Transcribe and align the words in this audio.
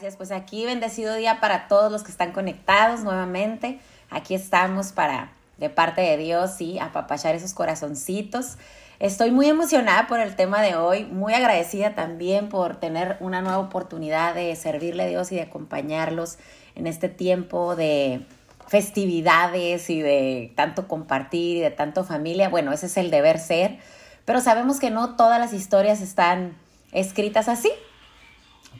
gracias. 0.00 0.16
Pues 0.16 0.32
aquí 0.32 0.64
bendecido 0.64 1.14
día 1.14 1.40
para 1.40 1.68
todos 1.68 1.92
los 1.92 2.02
que 2.02 2.10
están 2.10 2.32
conectados 2.32 3.00
nuevamente. 3.00 3.80
Aquí 4.08 4.34
estamos 4.34 4.92
para, 4.92 5.32
de 5.58 5.68
parte 5.68 6.00
de 6.00 6.16
Dios, 6.16 6.52
sí, 6.56 6.78
apapachar 6.78 7.34
esos 7.34 7.52
corazoncitos. 7.52 8.56
Estoy 8.98 9.30
muy 9.30 9.46
emocionada 9.50 10.06
por 10.06 10.20
el 10.20 10.36
tema 10.36 10.62
de 10.62 10.74
hoy, 10.74 11.04
muy 11.04 11.34
agradecida 11.34 11.94
también 11.94 12.48
por 12.48 12.76
tener 12.76 13.18
una 13.20 13.42
nueva 13.42 13.58
oportunidad 13.58 14.34
de 14.34 14.56
servirle 14.56 15.02
a 15.02 15.06
Dios 15.06 15.32
y 15.32 15.34
de 15.34 15.42
acompañarlos 15.42 16.38
en 16.76 16.86
este 16.86 17.10
tiempo 17.10 17.76
de 17.76 18.24
festividades 18.68 19.90
y 19.90 20.00
de 20.00 20.50
tanto 20.56 20.88
compartir 20.88 21.58
y 21.58 21.60
de 21.60 21.70
tanto 21.70 22.04
familia. 22.04 22.48
Bueno, 22.48 22.72
ese 22.72 22.86
es 22.86 22.96
el 22.96 23.10
deber 23.10 23.38
ser, 23.38 23.76
pero 24.24 24.40
sabemos 24.40 24.80
que 24.80 24.90
no 24.90 25.16
todas 25.16 25.38
las 25.38 25.52
historias 25.52 26.00
están 26.00 26.56
escritas 26.90 27.48
así 27.50 27.70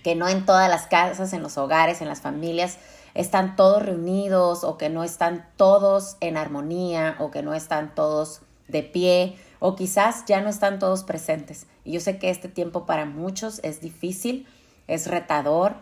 que 0.02 0.14
no 0.14 0.28
en 0.28 0.46
todas 0.46 0.68
las 0.68 0.86
casas, 0.86 1.32
en 1.32 1.42
los 1.42 1.58
hogares, 1.58 2.00
en 2.00 2.08
las 2.08 2.20
familias, 2.20 2.78
están 3.14 3.56
todos 3.56 3.82
reunidos 3.82 4.64
o 4.64 4.78
que 4.78 4.88
no 4.88 5.04
están 5.04 5.46
todos 5.56 6.16
en 6.20 6.36
armonía 6.36 7.16
o 7.18 7.30
que 7.30 7.42
no 7.42 7.54
están 7.54 7.94
todos 7.94 8.42
de 8.68 8.82
pie 8.82 9.36
o 9.58 9.76
quizás 9.76 10.24
ya 10.26 10.40
no 10.40 10.48
están 10.48 10.78
todos 10.78 11.04
presentes. 11.04 11.66
Y 11.84 11.92
yo 11.92 12.00
sé 12.00 12.18
que 12.18 12.30
este 12.30 12.48
tiempo 12.48 12.86
para 12.86 13.04
muchos 13.04 13.60
es 13.62 13.80
difícil, 13.80 14.46
es 14.86 15.06
retador, 15.06 15.74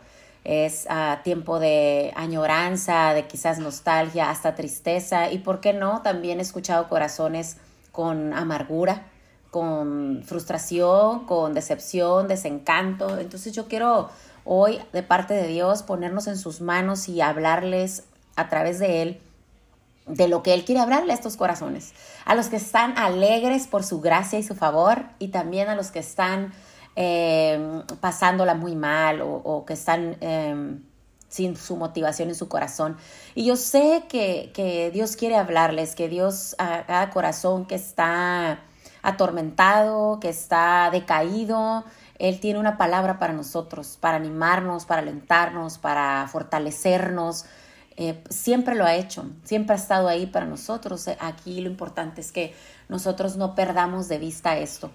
es 0.45 0.87
ah, 0.89 1.21
tiempo 1.25 1.59
de 1.59 2.13
añoranza, 2.17 3.15
de 3.15 3.27
quizás 3.27 3.59
nostalgia, 3.59 4.31
hasta 4.31 4.55
tristeza 4.55 5.31
y, 5.31 5.39
¿por 5.39 5.61
qué 5.61 5.73
no? 5.73 6.03
También 6.03 6.39
he 6.39 6.43
escuchado 6.43 6.89
corazones 6.89 7.59
con 7.93 8.33
amargura, 8.33 9.07
con 9.51 10.23
frustración, 10.25 11.27
con 11.27 11.55
decepción, 11.55 12.29
desencanto. 12.29 13.19
Entonces 13.19 13.53
yo 13.53 13.67
quiero 13.67 14.11
hoy, 14.45 14.79
de 14.93 15.03
parte 15.03 15.35
de 15.35 15.47
Dios, 15.47 15.83
ponernos 15.83 16.27
en 16.27 16.37
sus 16.37 16.61
manos 16.61 17.09
y 17.09 17.21
hablarles 17.21 18.05
a 18.37 18.49
través 18.49 18.79
de 18.79 19.03
Él 19.03 19.21
de 20.07 20.27
lo 20.27 20.43
que 20.43 20.55
Él 20.55 20.65
quiere 20.65 20.81
hablarle 20.81 21.13
a 21.13 21.15
estos 21.15 21.37
corazones. 21.37 21.93
A 22.25 22.35
los 22.35 22.49
que 22.49 22.57
están 22.57 22.97
alegres 22.97 23.67
por 23.67 23.85
su 23.85 24.01
gracia 24.01 24.39
y 24.39 24.43
su 24.43 24.55
favor 24.55 25.05
y 25.19 25.29
también 25.29 25.69
a 25.69 25.75
los 25.75 25.91
que 25.91 25.99
están 25.99 26.53
eh, 26.97 27.83
pasándola 28.01 28.55
muy 28.55 28.75
mal 28.75 29.21
o, 29.23 29.65
que 29.67 29.75
están... 29.75 30.17
Eh, 30.21 30.79
sin 31.31 31.57
su 31.57 31.77
motivación 31.77 32.31
en 32.31 32.35
su 32.35 32.49
corazón. 32.49 32.97
Y 33.35 33.45
yo 33.45 33.57
sé 33.57 34.05
que, 34.09 34.51
que 34.55 34.91
Dios 34.91 35.15
quiere 35.15 35.37
hablarles, 35.37 35.95
que 35.95 36.09
Dios 36.09 36.57
a 36.57 36.87
cada 36.87 37.11
corazón 37.11 37.67
que 37.67 37.75
está 37.75 38.61
atormentado, 39.03 40.19
que 40.21 40.29
está 40.29 40.91
decaído, 40.91 41.85
Él 42.19 42.41
tiene 42.41 42.59
una 42.59 42.77
palabra 42.77 43.19
para 43.19 43.33
nosotros, 43.33 43.99
para 44.01 44.17
animarnos, 44.17 44.87
para 44.87 45.03
alentarnos, 45.03 45.79
para 45.79 46.27
fortalecernos. 46.31 47.45
Eh, 47.97 48.23
siempre 48.31 48.75
lo 48.75 48.85
ha 48.85 48.95
hecho, 48.95 49.27
siempre 49.45 49.75
ha 49.75 49.79
estado 49.79 50.09
ahí 50.09 50.27
para 50.27 50.47
nosotros. 50.47 51.09
Aquí 51.21 51.61
lo 51.61 51.69
importante 51.69 52.21
es 52.21 52.33
que 52.33 52.55
nosotros 52.89 53.37
no 53.37 53.55
perdamos 53.55 54.09
de 54.09 54.19
vista 54.19 54.57
esto, 54.57 54.91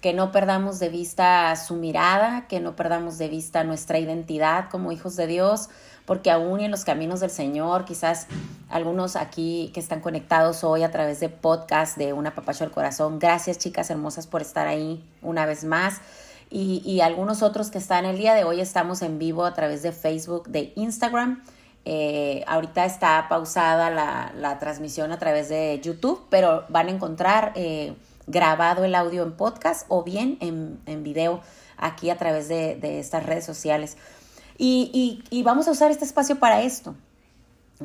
que 0.00 0.12
no 0.12 0.32
perdamos 0.32 0.78
de 0.78 0.88
vista 0.88 1.54
su 1.56 1.76
mirada, 1.76 2.46
que 2.48 2.60
no 2.60 2.76
perdamos 2.76 3.18
de 3.18 3.28
vista 3.28 3.64
nuestra 3.64 3.98
identidad 3.98 4.68
como 4.70 4.92
hijos 4.92 5.16
de 5.16 5.26
Dios, 5.26 5.68
porque 6.08 6.30
aún 6.30 6.60
en 6.60 6.70
los 6.70 6.86
caminos 6.86 7.20
del 7.20 7.28
Señor, 7.28 7.84
quizás 7.84 8.28
algunos 8.70 9.14
aquí 9.14 9.70
que 9.74 9.78
están 9.78 10.00
conectados 10.00 10.64
hoy 10.64 10.82
a 10.82 10.90
través 10.90 11.20
de 11.20 11.28
podcast 11.28 11.98
de 11.98 12.14
Una 12.14 12.34
Papacho 12.34 12.64
al 12.64 12.70
Corazón, 12.70 13.18
gracias 13.18 13.58
chicas 13.58 13.90
hermosas 13.90 14.26
por 14.26 14.40
estar 14.40 14.66
ahí 14.66 15.04
una 15.20 15.44
vez 15.44 15.64
más. 15.64 16.00
Y, 16.50 17.00
algunos 17.02 17.42
otros 17.42 17.70
que 17.70 17.76
están 17.76 18.06
el 18.06 18.16
día 18.16 18.32
de 18.32 18.44
hoy, 18.44 18.62
estamos 18.62 19.02
en 19.02 19.18
vivo 19.18 19.44
a 19.44 19.52
través 19.52 19.82
de 19.82 19.92
Facebook, 19.92 20.48
de 20.48 20.72
Instagram. 20.76 21.44
Eh, 21.84 22.42
ahorita 22.46 22.86
está 22.86 23.26
pausada 23.28 23.90
la, 23.90 24.58
transmisión 24.58 25.12
a 25.12 25.18
través 25.18 25.50
de 25.50 25.78
YouTube, 25.84 26.24
pero 26.30 26.64
van 26.70 26.88
a 26.88 26.90
encontrar 26.90 27.52
eh, 27.54 27.92
grabado 28.26 28.82
el 28.84 28.94
audio 28.94 29.24
en 29.24 29.32
podcast 29.32 29.84
o 29.90 30.04
bien 30.04 30.38
en, 30.40 30.80
en 30.86 31.02
video 31.02 31.42
aquí 31.76 32.08
a 32.08 32.16
través 32.16 32.48
de, 32.48 32.76
de 32.76 32.98
estas 32.98 33.26
redes 33.26 33.44
sociales. 33.44 33.98
Y, 34.60 35.42
vamos 35.44 35.68
a 35.68 35.70
usar 35.70 35.92
este 35.92 36.04
espacio 36.04 36.40
para 36.40 36.62
esto, 36.62 36.96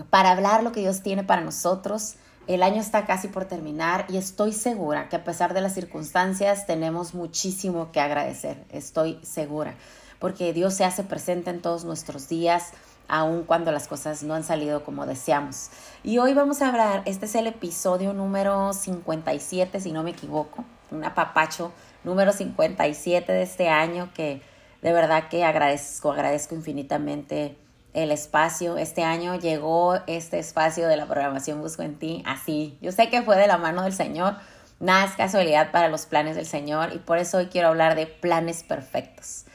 para 0.09 0.31
hablar 0.31 0.63
lo 0.63 0.71
que 0.71 0.79
Dios 0.79 1.03
tiene 1.03 1.23
para 1.23 1.41
nosotros. 1.41 2.15
El 2.47 2.63
año 2.63 2.81
está 2.81 3.05
casi 3.05 3.27
por 3.27 3.45
terminar 3.45 4.05
y 4.09 4.17
estoy 4.17 4.51
segura 4.51 5.07
que 5.07 5.15
a 5.15 5.23
pesar 5.23 5.53
de 5.53 5.61
las 5.61 5.75
circunstancias 5.75 6.65
tenemos 6.65 7.13
muchísimo 7.13 7.91
que 7.91 8.01
agradecer. 8.01 8.65
Estoy 8.69 9.19
segura, 9.21 9.75
porque 10.19 10.51
Dios 10.51 10.73
se 10.73 10.83
hace 10.83 11.03
presente 11.03 11.51
en 11.51 11.61
todos 11.61 11.85
nuestros 11.85 12.27
días, 12.27 12.71
aun 13.07 13.43
cuando 13.43 13.71
las 13.71 13.87
cosas 13.87 14.23
no 14.23 14.33
han 14.33 14.43
salido 14.43 14.83
como 14.83 15.05
deseamos. 15.05 15.69
Y 16.03 16.17
hoy 16.17 16.33
vamos 16.33 16.61
a 16.61 16.69
hablar, 16.69 17.03
este 17.05 17.27
es 17.27 17.35
el 17.35 17.47
episodio 17.47 18.13
número 18.13 18.73
57, 18.73 19.79
si 19.79 19.91
no 19.91 20.03
me 20.03 20.09
equivoco, 20.09 20.65
un 20.91 21.05
apapacho 21.05 21.71
número 22.03 22.33
57 22.33 23.31
de 23.31 23.43
este 23.43 23.69
año 23.69 24.09
que 24.13 24.41
de 24.83 24.91
verdad 24.91 25.29
que 25.29 25.45
agradezco, 25.45 26.11
agradezco 26.11 26.55
infinitamente 26.55 27.55
el 27.93 28.11
espacio. 28.11 28.77
Este 28.77 29.03
año 29.03 29.39
llegó 29.39 29.95
este 30.07 30.39
espacio 30.39 30.89
de 30.89 30.97
la 30.97 31.05
programación 31.05 31.61
Busco 31.61 31.83
en 31.83 31.97
ti 31.97 32.21
así. 32.25 32.77
Yo 32.81 32.91
sé 32.91 33.07
que 33.09 33.21
fue 33.21 33.37
de 33.37 33.47
la 33.47 33.57
mano 33.57 33.83
del 33.83 33.93
Señor. 33.93 34.35
Nada 34.81 35.05
es 35.05 35.13
casualidad 35.13 35.71
para 35.71 35.87
los 35.87 36.05
planes 36.05 36.35
del 36.35 36.45
Señor 36.45 36.91
y 36.93 36.97
por 36.97 37.17
eso 37.17 37.37
hoy 37.37 37.45
quiero 37.45 37.69
hablar 37.69 37.95
de 37.95 38.07
planes 38.07 38.63
perfectos. 38.63 39.45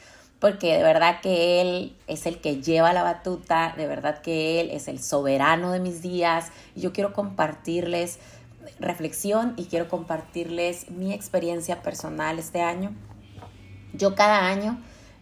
Porque 0.40 0.78
de 0.78 0.82
verdad 0.82 1.20
que 1.20 1.60
Él 1.60 1.96
es 2.06 2.24
el 2.24 2.40
que 2.40 2.62
lleva 2.62 2.94
la 2.94 3.02
batuta, 3.02 3.74
de 3.76 3.86
verdad 3.86 4.22
que 4.22 4.62
Él 4.62 4.70
es 4.70 4.88
el 4.88 5.02
soberano 5.02 5.72
de 5.72 5.80
mis 5.80 6.00
días. 6.00 6.52
Y 6.74 6.80
yo 6.80 6.94
quiero 6.94 7.12
compartirles 7.12 8.18
reflexión 8.80 9.52
y 9.58 9.66
quiero 9.66 9.88
compartirles 9.88 10.90
mi 10.90 11.12
experiencia 11.12 11.82
personal 11.82 12.38
este 12.38 12.62
año. 12.62 12.94
Yo 13.92 14.14
cada 14.14 14.46
año 14.46 14.78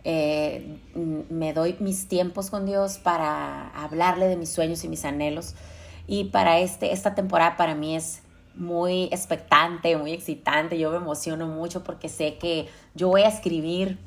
eh, 0.09 0.78
me 0.94 1.53
doy 1.53 1.75
mis 1.81 2.06
tiempos 2.06 2.49
con 2.49 2.65
Dios 2.65 2.99
para 2.99 3.71
hablarle 3.71 4.28
de 4.28 4.37
mis 4.37 4.50
sueños 4.50 4.84
y 4.84 4.89
mis 4.89 5.05
anhelos. 5.05 5.56
Y 6.06 6.27
para 6.27 6.61
este, 6.61 6.93
esta 6.93 7.17
temporada 7.17 7.56
para 7.56 7.75
mí 7.75 7.97
es 7.97 8.22
muy 8.55 9.09
expectante, 9.11 9.97
muy 9.97 10.12
excitante. 10.12 10.78
Yo 10.78 10.93
me 10.93 10.99
emociono 10.99 11.49
mucho 11.49 11.83
porque 11.83 12.09
sé 12.09 12.39
que 12.39 12.69
yo 12.94 13.09
voy 13.09 13.22
a 13.22 13.28
escribir 13.28 13.99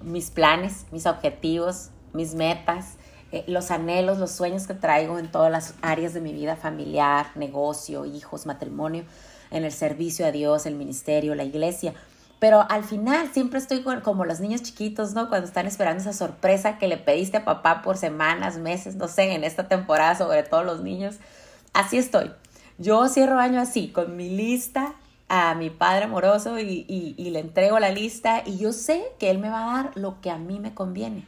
mis 0.00 0.30
planes, 0.30 0.86
mis 0.92 1.06
objetivos, 1.06 1.90
mis 2.12 2.36
metas, 2.36 2.94
eh, 3.32 3.42
los 3.48 3.72
anhelos, 3.72 4.18
los 4.18 4.30
sueños 4.30 4.68
que 4.68 4.74
traigo 4.74 5.18
en 5.18 5.28
todas 5.28 5.50
las 5.50 5.74
áreas 5.82 6.14
de 6.14 6.20
mi 6.20 6.32
vida 6.32 6.54
familiar, 6.54 7.32
negocio, 7.34 8.04
hijos, 8.04 8.46
matrimonio, 8.46 9.02
en 9.50 9.64
el 9.64 9.72
servicio 9.72 10.24
a 10.24 10.30
Dios, 10.30 10.66
el 10.66 10.76
ministerio, 10.76 11.34
la 11.34 11.42
iglesia. 11.42 11.94
Pero 12.42 12.66
al 12.68 12.82
final 12.82 13.30
siempre 13.32 13.60
estoy 13.60 13.84
como 14.02 14.24
los 14.24 14.40
niños 14.40 14.62
chiquitos, 14.62 15.14
¿no? 15.14 15.28
Cuando 15.28 15.46
están 15.46 15.66
esperando 15.66 16.00
esa 16.00 16.12
sorpresa 16.12 16.76
que 16.76 16.88
le 16.88 16.96
pediste 16.96 17.36
a 17.36 17.44
papá 17.44 17.82
por 17.82 17.96
semanas, 17.96 18.58
meses, 18.58 18.96
no 18.96 19.06
sé, 19.06 19.34
en 19.34 19.44
esta 19.44 19.68
temporada, 19.68 20.16
sobre 20.16 20.42
todo 20.42 20.64
los 20.64 20.82
niños. 20.82 21.18
Así 21.72 21.98
estoy. 21.98 22.32
Yo 22.78 23.06
cierro 23.06 23.38
año 23.38 23.60
así, 23.60 23.90
con 23.92 24.16
mi 24.16 24.28
lista 24.28 24.96
a 25.28 25.54
mi 25.54 25.70
padre 25.70 26.06
amoroso 26.06 26.58
y, 26.58 26.84
y, 26.88 27.30
le 27.30 27.38
entrego 27.38 27.78
la 27.78 27.90
lista 27.90 28.42
y 28.44 28.58
yo 28.58 28.72
sé 28.72 29.04
que 29.20 29.30
él 29.30 29.38
me 29.38 29.48
va 29.48 29.62
a 29.62 29.76
dar 29.76 29.96
lo 29.96 30.20
que 30.20 30.32
a 30.32 30.36
mí 30.36 30.58
me 30.58 30.74
conviene. 30.74 31.24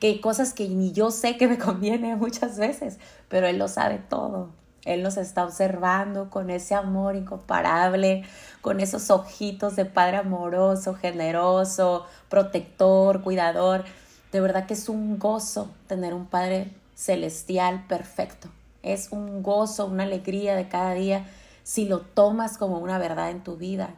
Que 0.00 0.08
hay 0.08 0.20
cosas 0.20 0.52
que 0.52 0.68
ni 0.68 0.90
yo 0.90 1.12
sé 1.12 1.36
que 1.36 1.46
me 1.46 1.56
conviene 1.66 2.16
muchas 2.16 2.58
veces, 2.58 2.98
pero 3.28 3.46
él 3.46 3.58
lo 3.58 3.68
sabe 3.68 3.98
todo. 3.98 4.50
Él 4.86 5.02
nos 5.02 5.16
está 5.16 5.44
observando 5.44 6.30
con 6.30 6.48
ese 6.48 6.74
amor 6.74 7.16
incomparable, 7.16 8.24
con 8.62 8.80
esos 8.80 9.10
ojitos 9.10 9.76
de 9.76 9.84
Padre 9.84 10.18
amoroso, 10.18 10.94
generoso, 10.94 12.06
protector, 12.30 13.22
cuidador. 13.22 13.84
De 14.32 14.40
verdad 14.40 14.66
que 14.66 14.74
es 14.74 14.88
un 14.88 15.18
gozo 15.18 15.70
tener 15.88 16.14
un 16.14 16.26
Padre 16.26 16.70
celestial 16.94 17.84
perfecto. 17.88 18.48
Es 18.82 19.08
un 19.10 19.42
gozo, 19.42 19.86
una 19.86 20.04
alegría 20.04 20.54
de 20.54 20.68
cada 20.68 20.94
día 20.94 21.26
si 21.64 21.86
lo 21.86 22.00
tomas 22.00 22.56
como 22.56 22.78
una 22.78 22.98
verdad 22.98 23.30
en 23.30 23.42
tu 23.42 23.56
vida. 23.56 23.90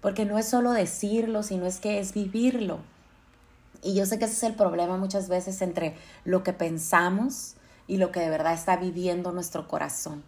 Porque 0.00 0.24
no 0.24 0.38
es 0.38 0.48
solo 0.48 0.72
decirlo, 0.72 1.44
sino 1.44 1.66
es 1.66 1.78
que 1.78 2.00
es 2.00 2.12
vivirlo. 2.12 2.80
Y 3.80 3.94
yo 3.94 4.06
sé 4.06 4.18
que 4.18 4.24
ese 4.24 4.34
es 4.34 4.42
el 4.42 4.54
problema 4.54 4.96
muchas 4.96 5.28
veces 5.28 5.62
entre 5.62 5.94
lo 6.24 6.42
que 6.42 6.52
pensamos, 6.52 7.54
y 7.86 7.96
lo 7.96 8.12
que 8.12 8.20
de 8.20 8.30
verdad 8.30 8.54
está 8.54 8.76
viviendo 8.76 9.32
nuestro 9.32 9.68
corazón. 9.68 10.22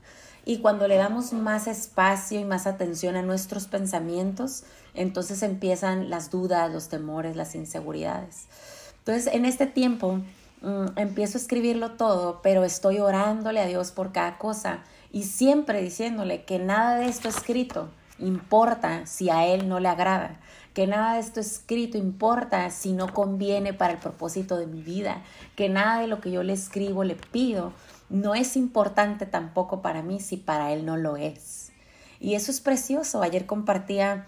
Y 0.46 0.58
cuando 0.58 0.88
le 0.88 0.96
damos 0.96 1.32
más 1.32 1.66
espacio 1.66 2.38
y 2.38 2.44
más 2.44 2.66
atención 2.66 3.16
a 3.16 3.22
nuestros 3.22 3.66
pensamientos, 3.66 4.64
entonces 4.92 5.42
empiezan 5.42 6.10
las 6.10 6.30
dudas, 6.30 6.70
los 6.70 6.88
temores, 6.88 7.34
las 7.34 7.54
inseguridades. 7.54 8.46
Entonces, 8.98 9.32
en 9.32 9.46
este 9.46 9.66
tiempo 9.66 10.20
mm, 10.60 10.86
empiezo 10.96 11.38
a 11.38 11.40
escribirlo 11.40 11.92
todo, 11.92 12.40
pero 12.42 12.64
estoy 12.64 12.98
orándole 12.98 13.60
a 13.60 13.66
Dios 13.66 13.90
por 13.90 14.12
cada 14.12 14.36
cosa 14.36 14.84
y 15.12 15.22
siempre 15.24 15.80
diciéndole 15.80 16.44
que 16.44 16.58
nada 16.58 16.96
de 16.96 17.06
esto 17.06 17.28
escrito 17.28 17.88
importa 18.18 19.06
si 19.06 19.30
a 19.30 19.46
Él 19.46 19.68
no 19.68 19.80
le 19.80 19.88
agrada, 19.88 20.40
que 20.74 20.88
nada 20.88 21.14
de 21.14 21.20
esto 21.20 21.40
escrito 21.40 21.96
importa 21.96 22.68
si 22.70 22.92
no 22.92 23.14
conviene 23.14 23.72
para 23.72 23.92
el 23.92 23.98
propósito 23.98 24.56
de 24.58 24.66
mi 24.66 24.82
vida, 24.82 25.22
que 25.54 25.68
nada 25.68 26.00
de 26.00 26.08
lo 26.08 26.20
que 26.20 26.32
yo 26.32 26.42
le 26.42 26.52
escribo, 26.52 27.04
le 27.04 27.14
pido, 27.14 27.72
no 28.10 28.34
es 28.34 28.56
importante 28.56 29.24
tampoco 29.24 29.82
para 29.82 30.02
mí 30.02 30.20
si 30.20 30.36
para 30.36 30.72
Él 30.72 30.84
no 30.84 30.96
lo 30.96 31.16
es. 31.16 31.70
Y 32.20 32.34
eso 32.34 32.50
es 32.50 32.60
precioso. 32.60 33.22
Ayer 33.22 33.46
compartía, 33.46 34.26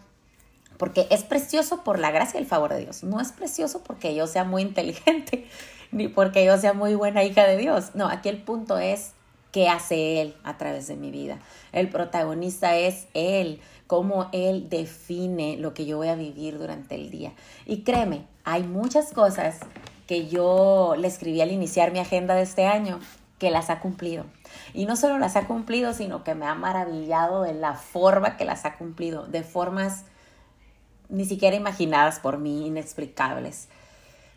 porque 0.77 1.09
es 1.11 1.25
precioso 1.25 1.83
por 1.83 1.99
la 1.99 2.13
gracia 2.13 2.39
y 2.39 2.43
el 2.43 2.49
favor 2.49 2.73
de 2.73 2.81
Dios, 2.81 3.03
no 3.03 3.21
es 3.21 3.33
precioso 3.33 3.83
porque 3.83 4.15
yo 4.15 4.27
sea 4.27 4.45
muy 4.45 4.63
inteligente, 4.63 5.47
ni 5.91 6.07
porque 6.07 6.45
yo 6.45 6.57
sea 6.59 6.75
muy 6.75 6.95
buena 6.95 7.25
hija 7.25 7.45
de 7.45 7.57
Dios. 7.57 7.95
No, 7.95 8.07
aquí 8.07 8.29
el 8.29 8.41
punto 8.41 8.79
es 8.79 9.13
qué 9.51 9.69
hace 9.69 10.21
Él 10.21 10.37
a 10.45 10.59
través 10.59 10.87
de 10.87 10.97
mi 10.97 11.11
vida. 11.11 11.39
El 11.73 11.89
protagonista 11.89 12.77
es 12.77 13.07
Él, 13.15 13.61
cómo 13.87 14.29
Él 14.33 14.69
define 14.69 15.57
lo 15.57 15.75
que 15.75 15.87
yo 15.87 15.97
voy 15.97 16.09
a 16.09 16.15
vivir 16.15 16.59
durante 16.59 16.95
el 16.95 17.11
día. 17.11 17.33
Y 17.67 17.83
créeme, 17.83 18.27
hay 18.45 18.63
muchas 18.63 19.13
cosas 19.13 19.61
que 20.07 20.29
yo 20.29 20.95
le 20.99 21.09
escribí 21.09 21.41
al 21.41 21.51
iniciar 21.51 21.93
mi 21.93 21.99
agenda 21.99 22.35
de 22.35 22.43
este 22.43 22.67
año 22.67 23.01
que 23.39 23.51
las 23.51 23.71
ha 23.71 23.81
cumplido. 23.81 24.25
Y 24.73 24.87
no 24.87 24.97
solo 24.97 25.19
las 25.19 25.37
ha 25.37 25.47
cumplido, 25.47 25.93
sino 25.93 26.25
que 26.25 26.35
me 26.35 26.47
ha 26.47 26.55
maravillado 26.55 27.43
de 27.43 27.55
la 27.55 27.75
forma 27.75 28.37
que 28.37 28.45
las 28.45 28.65
ha 28.65 28.77
cumplido, 28.77 29.27
de 29.27 29.43
formas 29.43 30.05
ni 31.09 31.25
siquiera 31.25 31.57
imaginadas 31.57 32.19
por 32.19 32.39
mí, 32.39 32.67
inexplicables, 32.67 33.69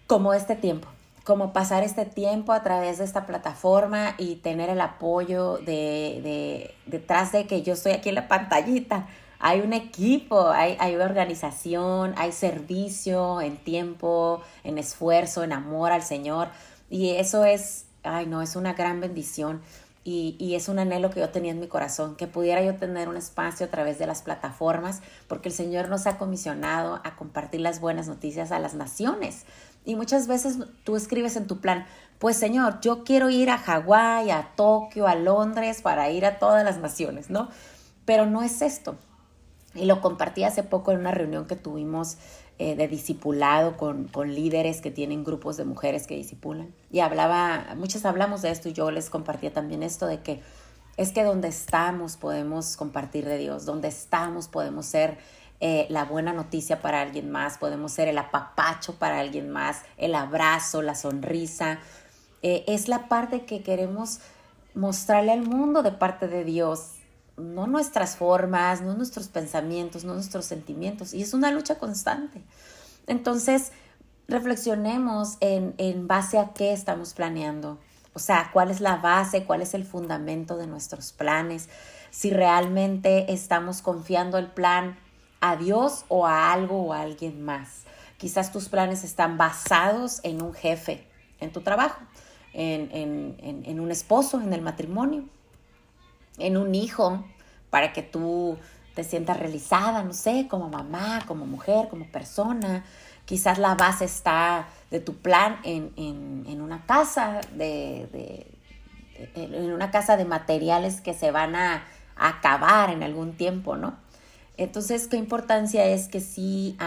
como 0.07 0.33
este 0.33 0.55
tiempo 0.55 0.87
como 1.29 1.53
pasar 1.53 1.83
este 1.83 2.05
tiempo 2.05 2.53
a 2.53 2.63
través 2.63 2.97
de 2.97 3.03
esta 3.03 3.27
plataforma 3.27 4.15
y 4.17 4.37
tener 4.37 4.71
el 4.71 4.81
apoyo 4.81 5.57
de, 5.57 6.21
de 6.23 6.73
detrás 6.87 7.31
de 7.31 7.45
que 7.45 7.61
yo 7.61 7.73
estoy 7.73 7.91
aquí 7.91 8.09
en 8.09 8.15
la 8.15 8.27
pantallita. 8.27 9.05
Hay 9.39 9.61
un 9.61 9.71
equipo, 9.71 10.49
hay, 10.49 10.75
hay 10.79 10.95
organización, 10.97 12.13
hay 12.17 12.33
servicio 12.33 13.39
en 13.39 13.57
tiempo, 13.57 14.41
en 14.65 14.77
esfuerzo, 14.77 15.43
en 15.43 15.53
amor 15.53 15.93
al 15.93 16.03
Señor. 16.03 16.49
Y 16.89 17.11
eso 17.11 17.45
es, 17.45 17.85
ay 18.03 18.25
no, 18.25 18.41
es 18.41 18.57
una 18.57 18.73
gran 18.73 18.99
bendición. 18.99 19.61
Y, 20.03 20.35
y, 20.39 20.55
es 20.55 20.69
un 20.69 20.79
anhelo 20.79 21.11
que 21.11 21.19
yo 21.19 21.29
tenía 21.29 21.51
en 21.51 21.59
mi 21.59 21.67
corazón, 21.67 22.15
que 22.15 22.25
pudiera 22.25 22.63
yo 22.63 22.75
tener 22.75 23.09
un 23.09 23.17
espacio 23.17 23.65
a 23.65 23.69
través 23.69 23.99
de 23.99 24.07
las 24.07 24.21
plataformas, 24.21 25.01
porque 25.27 25.49
el 25.49 25.55
Señor 25.55 25.89
nos 25.89 26.07
ha 26.07 26.17
comisionado 26.17 27.01
a 27.03 27.15
compartir 27.15 27.59
las 27.59 27.79
buenas 27.79 28.07
noticias 28.07 28.51
a 28.51 28.59
las 28.59 28.73
naciones. 28.73 29.45
Y 29.85 29.95
muchas 29.95 30.27
veces 30.27 30.57
tú 30.83 30.95
escribes 30.95 31.35
en 31.35 31.47
tu 31.47 31.59
plan, 31.59 31.85
pues 32.17 32.37
Señor, 32.37 32.79
yo 32.81 33.03
quiero 33.03 33.29
ir 33.29 33.49
a 33.49 33.57
Hawái, 33.57 34.31
a 34.31 34.51
Tokio, 34.55 35.05
a 35.05 35.15
Londres, 35.15 35.81
para 35.81 36.09
ir 36.09 36.25
a 36.25 36.39
todas 36.39 36.63
las 36.63 36.79
naciones, 36.79 37.29
¿no? 37.29 37.49
Pero 38.05 38.25
no 38.25 38.41
es 38.41 38.61
esto. 38.61 38.97
Y 39.75 39.85
lo 39.85 40.01
compartí 40.01 40.43
hace 40.43 40.63
poco 40.63 40.91
en 40.91 40.99
una 40.99 41.11
reunión 41.11 41.45
que 41.45 41.55
tuvimos 41.55 42.17
eh, 42.57 42.75
de 42.75 42.87
discipulado 42.87 43.77
con, 43.77 44.05
con, 44.05 44.33
líderes 44.33 44.81
que 44.81 44.91
tienen 44.91 45.23
grupos 45.23 45.57
de 45.57 45.65
mujeres 45.65 46.07
que 46.07 46.15
discipulan. 46.15 46.73
Y 46.91 46.99
hablaba, 46.99 47.75
muchas 47.77 48.03
hablamos 48.05 48.41
de 48.41 48.51
esto 48.51 48.69
y 48.69 48.73
yo 48.73 48.91
les 48.91 49.09
compartía 49.09 49.53
también 49.53 49.83
esto 49.83 50.07
de 50.07 50.21
que 50.21 50.41
es 50.97 51.13
que 51.13 51.23
donde 51.23 51.47
estamos 51.47 52.17
podemos 52.17 52.75
compartir 52.75 53.25
de 53.25 53.37
Dios, 53.37 53.65
donde 53.65 53.87
estamos 53.87 54.49
podemos 54.49 54.85
ser 54.85 55.17
eh, 55.61 55.87
la 55.89 56.05
buena 56.05 56.33
noticia 56.33 56.81
para 56.81 57.01
alguien 57.01 57.31
más, 57.31 57.57
podemos 57.57 57.91
ser 57.91 58.07
el 58.07 58.17
apapacho 58.17 58.95
para 58.95 59.19
alguien 59.19 59.49
más, 59.49 59.83
el 59.97 60.15
abrazo, 60.15 60.81
la 60.81 60.95
sonrisa. 60.95 61.79
Eh, 62.41 62.63
es 62.67 62.87
la 62.87 63.07
parte 63.07 63.45
que 63.45 63.61
queremos 63.61 64.19
mostrarle 64.73 65.31
al 65.31 65.41
mundo 65.41 65.83
de 65.83 65.91
parte 65.91 66.27
de 66.27 66.45
Dios, 66.45 66.91
no 67.39 67.67
nuestras 67.67 68.15
formas, 68.15 68.81
no 68.81 68.93
nuestros 68.93 69.27
pensamientos, 69.27 70.03
no 70.03 70.13
nuestros 70.13 70.45
sentimientos. 70.45 71.13
Y 71.13 71.21
es 71.21 71.33
una 71.33 71.51
lucha 71.51 71.77
constante. 71.77 72.43
Entonces, 73.07 73.71
reflexionemos 74.27 75.37
en, 75.39 75.73
en 75.77 76.07
base 76.07 76.37
a 76.37 76.53
qué 76.53 76.73
estamos 76.73 77.13
planeando. 77.13 77.79
O 78.13 78.19
sea, 78.19 78.49
cuál 78.53 78.69
es 78.71 78.81
la 78.81 78.97
base, 78.97 79.45
cuál 79.45 79.61
es 79.61 79.73
el 79.73 79.85
fundamento 79.85 80.57
de 80.57 80.67
nuestros 80.67 81.13
planes, 81.13 81.69
si 82.11 82.31
realmente 82.31 83.31
estamos 83.31 83.81
confiando 83.81 84.37
el 84.37 84.47
plan 84.47 84.97
a 85.41 85.55
Dios 85.55 86.05
o 86.07 86.25
a 86.27 86.51
algo 86.51 86.81
o 86.81 86.93
a 86.93 87.01
alguien 87.01 87.43
más. 87.43 87.83
Quizás 88.17 88.51
tus 88.51 88.67
planes 88.67 89.03
están 89.03 89.37
basados 89.37 90.19
en 90.23 90.41
un 90.41 90.53
jefe, 90.53 91.07
en 91.39 91.51
tu 91.51 91.61
trabajo, 91.61 92.01
en, 92.53 93.79
un 93.79 93.91
esposo, 93.91 94.41
en 94.41 94.51
el 94.51 94.61
matrimonio, 94.61 95.23
en 96.39 96.57
un 96.57 96.75
hijo, 96.75 97.23
para 97.69 97.93
que 97.93 98.01
tú 98.01 98.57
te 98.95 99.03
sientas 99.03 99.37
realizada, 99.39 100.03
no 100.03 100.13
sé, 100.13 100.47
como 100.49 100.69
mamá, 100.69 101.23
como 101.27 101.45
mujer, 101.45 101.87
como 101.89 102.05
persona. 102.05 102.83
Quizás 103.25 103.59
la 103.59 103.75
base 103.75 104.05
está 104.05 104.67
de 104.89 104.99
tu 104.99 105.15
plan 105.15 105.59
en, 105.63 106.61
una 106.61 106.85
casa 106.85 107.41
de, 107.53 108.47
en 109.35 109.71
una 109.71 109.91
casa 109.91 110.17
de 110.17 110.25
materiales 110.25 111.01
que 111.01 111.13
se 111.13 111.31
van 111.31 111.55
a 111.55 111.83
acabar 112.15 112.89
en 112.89 113.03
algún 113.03 113.33
tiempo, 113.33 113.77
¿no? 113.77 113.97
Entonces, 114.57 115.07
¿qué 115.07 115.15
importancia 115.15 115.85
es 115.85 116.09
que 116.09 116.19
si 116.19 116.77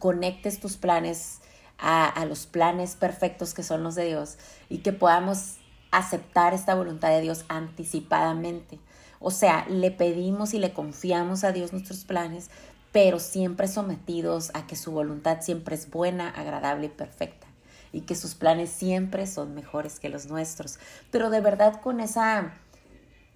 conectes 0.00 0.58
tus 0.58 0.76
planes 0.76 1.40
a, 1.78 2.24
los 2.26 2.46
planes 2.46 2.96
perfectos 2.96 3.54
que 3.54 3.62
son 3.62 3.84
los 3.84 3.94
de 3.94 4.06
Dios 4.06 4.36
y 4.68 4.78
que 4.78 4.92
podamos 4.92 5.58
aceptar 5.90 6.54
esta 6.54 6.74
voluntad 6.74 7.10
de 7.10 7.20
Dios 7.20 7.44
anticipadamente? 7.48 8.78
O 9.18 9.30
sea, 9.30 9.66
le 9.68 9.90
pedimos 9.90 10.54
y 10.54 10.58
le 10.58 10.72
confiamos 10.72 11.44
a 11.44 11.52
Dios 11.52 11.72
nuestros 11.72 12.04
planes, 12.04 12.50
pero 12.92 13.18
siempre 13.18 13.68
sometidos 13.68 14.50
a 14.54 14.66
que 14.66 14.76
su 14.76 14.92
voluntad 14.92 15.42
siempre 15.42 15.74
es 15.74 15.90
buena, 15.90 16.28
agradable 16.28 16.86
y 16.86 16.90
perfecta 16.90 17.46
y 17.92 18.02
que 18.02 18.14
sus 18.14 18.34
planes 18.34 18.70
siempre 18.70 19.26
son 19.26 19.54
mejores 19.54 19.98
que 19.98 20.08
los 20.08 20.26
nuestros. 20.26 20.78
Pero 21.10 21.30
de 21.30 21.40
verdad 21.40 21.80
con 21.80 22.00
esa 22.00 22.52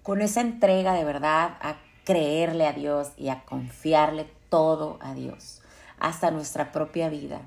con 0.05 0.21
esa 0.21 0.41
entrega 0.41 0.93
de 0.93 1.03
verdad 1.03 1.57
a 1.61 1.77
creerle 2.03 2.67
a 2.67 2.73
Dios 2.73 3.09
y 3.17 3.29
a 3.29 3.43
confiarle 3.43 4.29
todo 4.49 4.99
a 5.01 5.15
Dios, 5.15 5.61
hasta 5.97 6.29
nuestra 6.29 6.71
propia 6.71 7.09
vida 7.09 7.41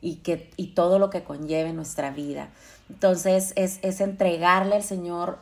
y, 0.00 0.16
que, 0.16 0.50
y 0.56 0.68
todo 0.68 0.98
lo 0.98 1.10
que 1.10 1.24
conlleve 1.24 1.74
nuestra 1.74 2.10
vida. 2.10 2.48
Entonces 2.90 3.52
es, 3.54 3.78
es 3.82 4.00
entregarle 4.00 4.74
al 4.74 4.82
Señor 4.82 5.38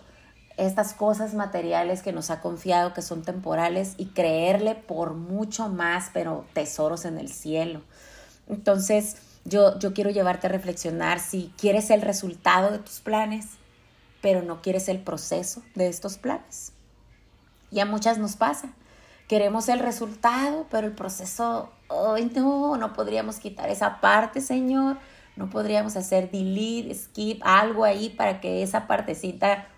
estas 0.58 0.92
cosas 0.92 1.32
materiales 1.32 2.02
que 2.02 2.12
nos 2.12 2.30
ha 2.30 2.40
confiado, 2.40 2.92
que 2.92 3.00
son 3.00 3.22
temporales, 3.22 3.94
y 3.96 4.06
creerle 4.06 4.74
por 4.74 5.14
mucho 5.14 5.68
más, 5.68 6.10
pero 6.12 6.44
tesoros 6.52 7.06
en 7.06 7.16
el 7.16 7.30
cielo. 7.32 7.80
Entonces, 8.48 9.16
yo, 9.44 9.78
yo 9.78 9.94
quiero 9.94 10.10
llevarte 10.10 10.48
a 10.48 10.50
reflexionar 10.50 11.20
si 11.20 11.54
quieres 11.56 11.90
el 11.90 12.02
resultado 12.02 12.70
de 12.70 12.80
tus 12.80 13.00
planes, 13.00 13.46
pero 14.20 14.42
no 14.42 14.60
quieres 14.60 14.88
el 14.88 15.00
proceso 15.00 15.62
de 15.74 15.88
estos 15.88 16.18
planes. 16.18 16.72
Y 17.70 17.80
a 17.80 17.86
muchas 17.86 18.18
nos 18.18 18.36
pasa. 18.36 18.74
Queremos 19.26 19.68
el 19.68 19.78
resultado, 19.78 20.66
pero 20.70 20.86
el 20.86 20.92
proceso, 20.94 21.70
hoy 21.88 22.30
no, 22.34 22.76
no 22.76 22.92
podríamos 22.92 23.38
quitar 23.38 23.70
esa 23.70 24.00
parte, 24.00 24.40
Señor. 24.42 24.98
No 25.38 25.48
podríamos 25.50 25.96
hacer 25.96 26.32
delete, 26.32 26.92
skip, 26.92 27.40
algo 27.44 27.84
ahí 27.84 28.10
para 28.10 28.40
que 28.40 28.64
esa 28.64 28.88
partecita 28.88 29.68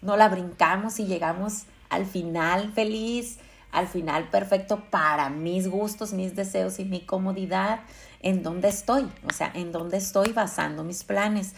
no 0.00 0.16
la 0.16 0.28
brincamos 0.28 1.00
y 1.00 1.06
llegamos 1.06 1.64
al 1.90 2.06
final 2.06 2.72
feliz, 2.72 3.40
al 3.72 3.88
final 3.88 4.30
perfecto 4.30 4.80
para 4.90 5.28
mis 5.28 5.68
gustos, 5.68 6.12
mis 6.12 6.36
deseos 6.36 6.78
y 6.78 6.84
mi 6.84 7.00
comodidad. 7.00 7.80
¿En 8.20 8.44
dónde 8.44 8.68
estoy? 8.68 9.10
O 9.28 9.32
sea, 9.32 9.50
¿en 9.52 9.72
dónde 9.72 9.96
estoy 9.96 10.32
basando 10.32 10.84
mis 10.84 11.02
planes? 11.02 11.52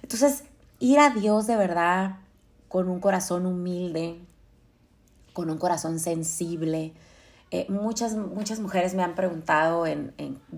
Entonces, 0.00 0.44
ir 0.78 1.00
a 1.00 1.10
Dios 1.10 1.48
de 1.48 1.56
verdad 1.56 2.18
con 2.68 2.88
un 2.88 3.00
corazón 3.00 3.44
humilde, 3.44 4.20
con 5.32 5.50
un 5.50 5.58
corazón 5.58 5.98
sensible. 5.98 6.92
Eh, 7.54 7.66
muchas, 7.68 8.16
muchas 8.16 8.58
mujeres 8.58 8.94
me 8.94 9.04
han 9.04 9.14
preguntado 9.14 9.86
en, 9.86 10.12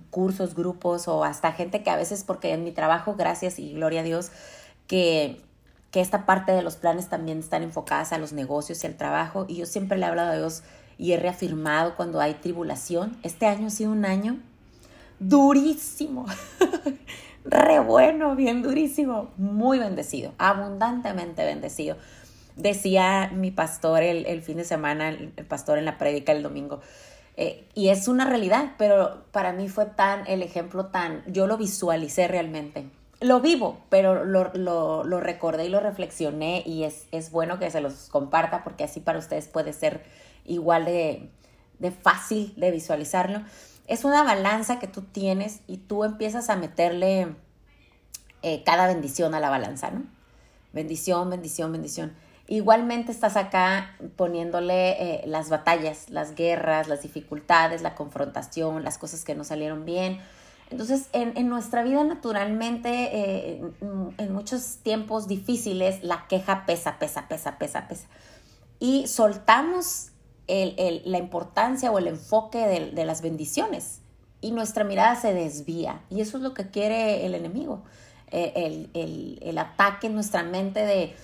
cursos, 0.09 0.55
grupos 0.55 1.09
o 1.09 1.25
hasta 1.25 1.53
gente 1.53 1.83
que 1.83 1.91
a 1.91 1.97
veces, 1.97 2.25
porque 2.25 2.55
en 2.55 2.65
mi 2.65 2.73
trabajo, 2.73 3.17
gracias 3.19 3.59
y 3.59 3.75
gloria 3.75 4.01
a 4.01 4.03
Dios, 4.03 4.31
que, 4.87 5.43
que 5.91 6.01
esta 6.01 6.25
parte 6.25 6.53
de 6.53 6.63
los 6.63 6.77
planes 6.77 7.11
también 7.11 7.41
están 7.41 7.63
enfocadas 7.63 8.15
a 8.15 8.19
los 8.19 8.33
negocios 8.33 8.83
y 8.83 8.87
al 8.87 8.97
trabajo. 8.97 9.45
Y 9.47 9.57
yo 9.57 9.67
siempre 9.67 9.99
le 9.99 10.07
he 10.07 10.09
hablado 10.09 10.33
a 10.33 10.37
Dios 10.37 10.63
y 10.97 11.13
he 11.13 11.19
reafirmado 11.19 11.97
cuando 11.97 12.19
hay 12.19 12.33
tribulación. 12.33 13.19
Este 13.23 13.45
año 13.45 13.67
ha 13.67 13.71
sido 13.71 13.93
un 13.93 14.07
año 14.07 14.39
durísimo, 15.19 16.25
re 17.45 17.79
bueno, 17.79 18.35
bien 18.37 18.63
durísimo, 18.63 19.29
muy 19.37 19.79
bendecido, 19.79 20.33
abundantemente 20.39 21.45
bendecido 21.45 21.99
decía 22.57 23.31
mi 23.33 23.51
pastor 23.51 24.03
el, 24.03 24.43
fin 24.43 24.57
de 24.57 24.65
semana, 24.65 25.11
el, 25.11 25.31
pastor 25.49 25.79
en 25.79 25.85
la 25.85 25.99
prédica 25.99 26.33
el 26.33 26.43
domingo. 26.43 26.81
Eh, 27.37 27.69
y 27.75 27.91
es 27.91 28.09
una 28.09 28.25
realidad, 28.25 28.73
pero 28.79 29.25
para 29.31 29.53
mí 29.53 29.69
fue 29.69 29.85
tan, 29.85 30.27
el 30.27 30.43
ejemplo 30.43 30.87
tan, 30.87 31.23
yo 31.27 31.47
lo 31.47 31.59
visualicé 31.59 32.29
realmente. 32.29 32.87
Lo 33.21 33.41
vivo, 33.41 33.81
pero 33.89 34.25
lo, 34.25 34.53
lo, 34.55 35.21
recordé 35.21 35.67
y 35.67 35.69
lo 35.69 35.81
reflexioné 35.81 36.63
y 36.67 36.85
es, 36.85 37.07
es 37.13 37.31
bueno 37.31 37.59
que 37.59 37.71
se 37.71 37.81
los 37.81 38.09
comparta 38.11 38.63
porque 38.65 38.85
así 38.85 39.01
para 39.01 39.19
ustedes 39.19 39.49
puede 39.49 39.73
ser 39.73 40.03
igual 40.45 40.85
de, 40.85 41.31
de 41.79 41.91
fácil 41.91 42.55
de 42.57 42.71
visualizarlo. 42.71 43.43
Es 43.87 44.05
una 44.05 44.23
balanza 44.23 44.79
que 44.79 44.87
tú 44.87 45.03
tienes 45.03 45.61
y 45.67 45.79
tú 45.79 46.05
empiezas 46.05 46.51
a 46.51 46.57
meterle 46.57 47.29
eh, 48.43 48.63
cada 48.65 48.87
bendición 48.87 49.35
a 49.35 49.41
la 49.41 49.51
balanza, 49.51 49.91
¿no? 49.91 50.05
Bendición, 50.73 51.31
bendición, 51.31 51.73
bendición. 51.73 52.13
Igualmente 52.49 53.11
estás 53.11 53.37
acá 53.37 53.97
poniéndole 54.15 54.91
eh, 54.91 55.27
las 55.27 55.49
batallas, 55.49 56.11
las 56.11 56.37
guerras, 56.37 56.87
las 56.87 57.03
dificultades, 57.03 57.83
la 57.83 57.97
confrontación, 57.97 58.85
las 58.85 58.99
cosas 58.99 59.25
que 59.25 59.35
no 59.35 59.43
salieron 59.43 59.85
bien. 59.85 60.21
Entonces, 60.71 61.09
en, 61.13 61.49
nuestra 61.49 61.83
vida 61.83 62.05
naturalmente, 62.05 62.89
eh, 62.91 63.63
en, 64.19 64.33
muchos 64.33 64.79
tiempos 64.79 65.27
difíciles, 65.27 66.03
la 66.03 66.27
queja 66.29 66.67
pesa, 66.67 66.99
pesa, 66.99 67.29
pesa, 67.29 67.59
pesa, 67.59 67.89
pesa. 67.89 68.07
Y 68.79 69.07
soltamos 69.09 70.11
la 70.49 71.19
importancia 71.19 71.91
o 71.91 71.99
el 71.99 72.07
enfoque 72.07 72.59
de, 72.93 73.05
las 73.05 73.23
bendiciones 73.23 74.03
y 74.41 74.53
nuestra 74.53 74.85
mirada 74.85 75.17
se 75.17 75.35
desvía. 75.35 76.03
Y 76.11 76.21
eso 76.21 76.37
es 76.37 76.43
lo 76.45 76.55
que 76.55 76.69
quiere 76.71 77.27
el 77.27 77.35
enemigo. 77.35 77.83
Eh, 78.31 78.89
el, 79.41 79.59
ataque 79.59 80.09
en 80.09 80.15
nuestra 80.15 80.43
mente 80.43 80.81
de, 80.81 81.15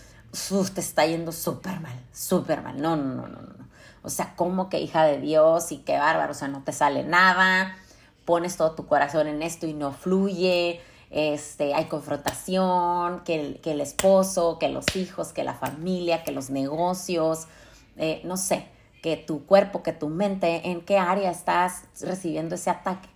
te 0.75 0.81
está 0.81 1.07
yendo 1.07 1.33
súper 1.33 1.81
mal, 1.81 1.99
súper 2.12 2.62
mal. 2.62 2.81
No, 2.81 2.97
no, 2.97 3.15
no, 3.15 3.29
no, 3.29 3.41
no. 3.41 3.69
O 4.03 4.11
sea, 4.11 4.35
como 4.35 4.69
que 4.69 4.81
hija 4.81 5.05
de 5.05 5.21
Dios 5.21 5.71
y 5.71 5.79
qué 5.79 5.97
bárbaro, 5.97 6.33
o 6.33 6.35
sea, 6.35 6.49
no 6.49 6.62
te 6.62 6.73
sale 6.73 7.05
nada, 7.05 7.77
pones 8.25 8.57
todo 8.57 8.73
tu 8.73 8.87
corazón 8.87 9.29
en 9.29 9.43
esto 9.43 9.67
y 9.67 9.75
no 9.75 9.93
fluye, 9.93 10.81
este, 11.11 11.75
hay 11.75 11.85
confrontación, 11.85 13.21
que 13.21 13.41
el, 13.41 13.61
que 13.61 13.73
el 13.73 13.81
esposo, 13.81 14.59
que 14.59 14.69
los 14.69 14.97
hijos, 14.97 15.29
que 15.29 15.45
la 15.45 15.55
familia, 15.55 16.25
que 16.25 16.33
los 16.33 16.51
negocios, 16.51 17.47
eh, 17.97 18.23
no 18.25 18.37
sé, 18.37 18.67
que 19.03 19.17
tu 19.17 19.47
cuerpo, 19.47 19.83
que 19.83 19.93
tu 19.93 20.09
mente, 20.09 20.69
en 20.71 20.81
qué 20.81 20.99
área 20.99 21.31
estás 21.31 21.83
recibiendo 22.01 22.57
ese 22.57 22.71
ataque. 22.71 23.09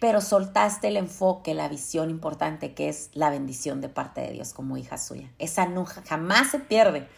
Pero 0.00 0.20
soltaste 0.20 0.88
el 0.88 0.96
enfoque, 0.96 1.54
la 1.54 1.68
visión 1.68 2.10
importante 2.10 2.74
que 2.74 2.88
es 2.88 3.10
la 3.14 3.30
bendición 3.30 3.80
de 3.80 3.88
parte 3.88 4.20
de 4.20 4.32
Dios 4.32 4.52
como 4.52 4.76
hija 4.76 4.98
suya. 4.98 5.30
Esa 5.38 5.66
no 5.66 5.86
jamás 5.86 6.50
se 6.50 6.58
pierde. 6.58 7.08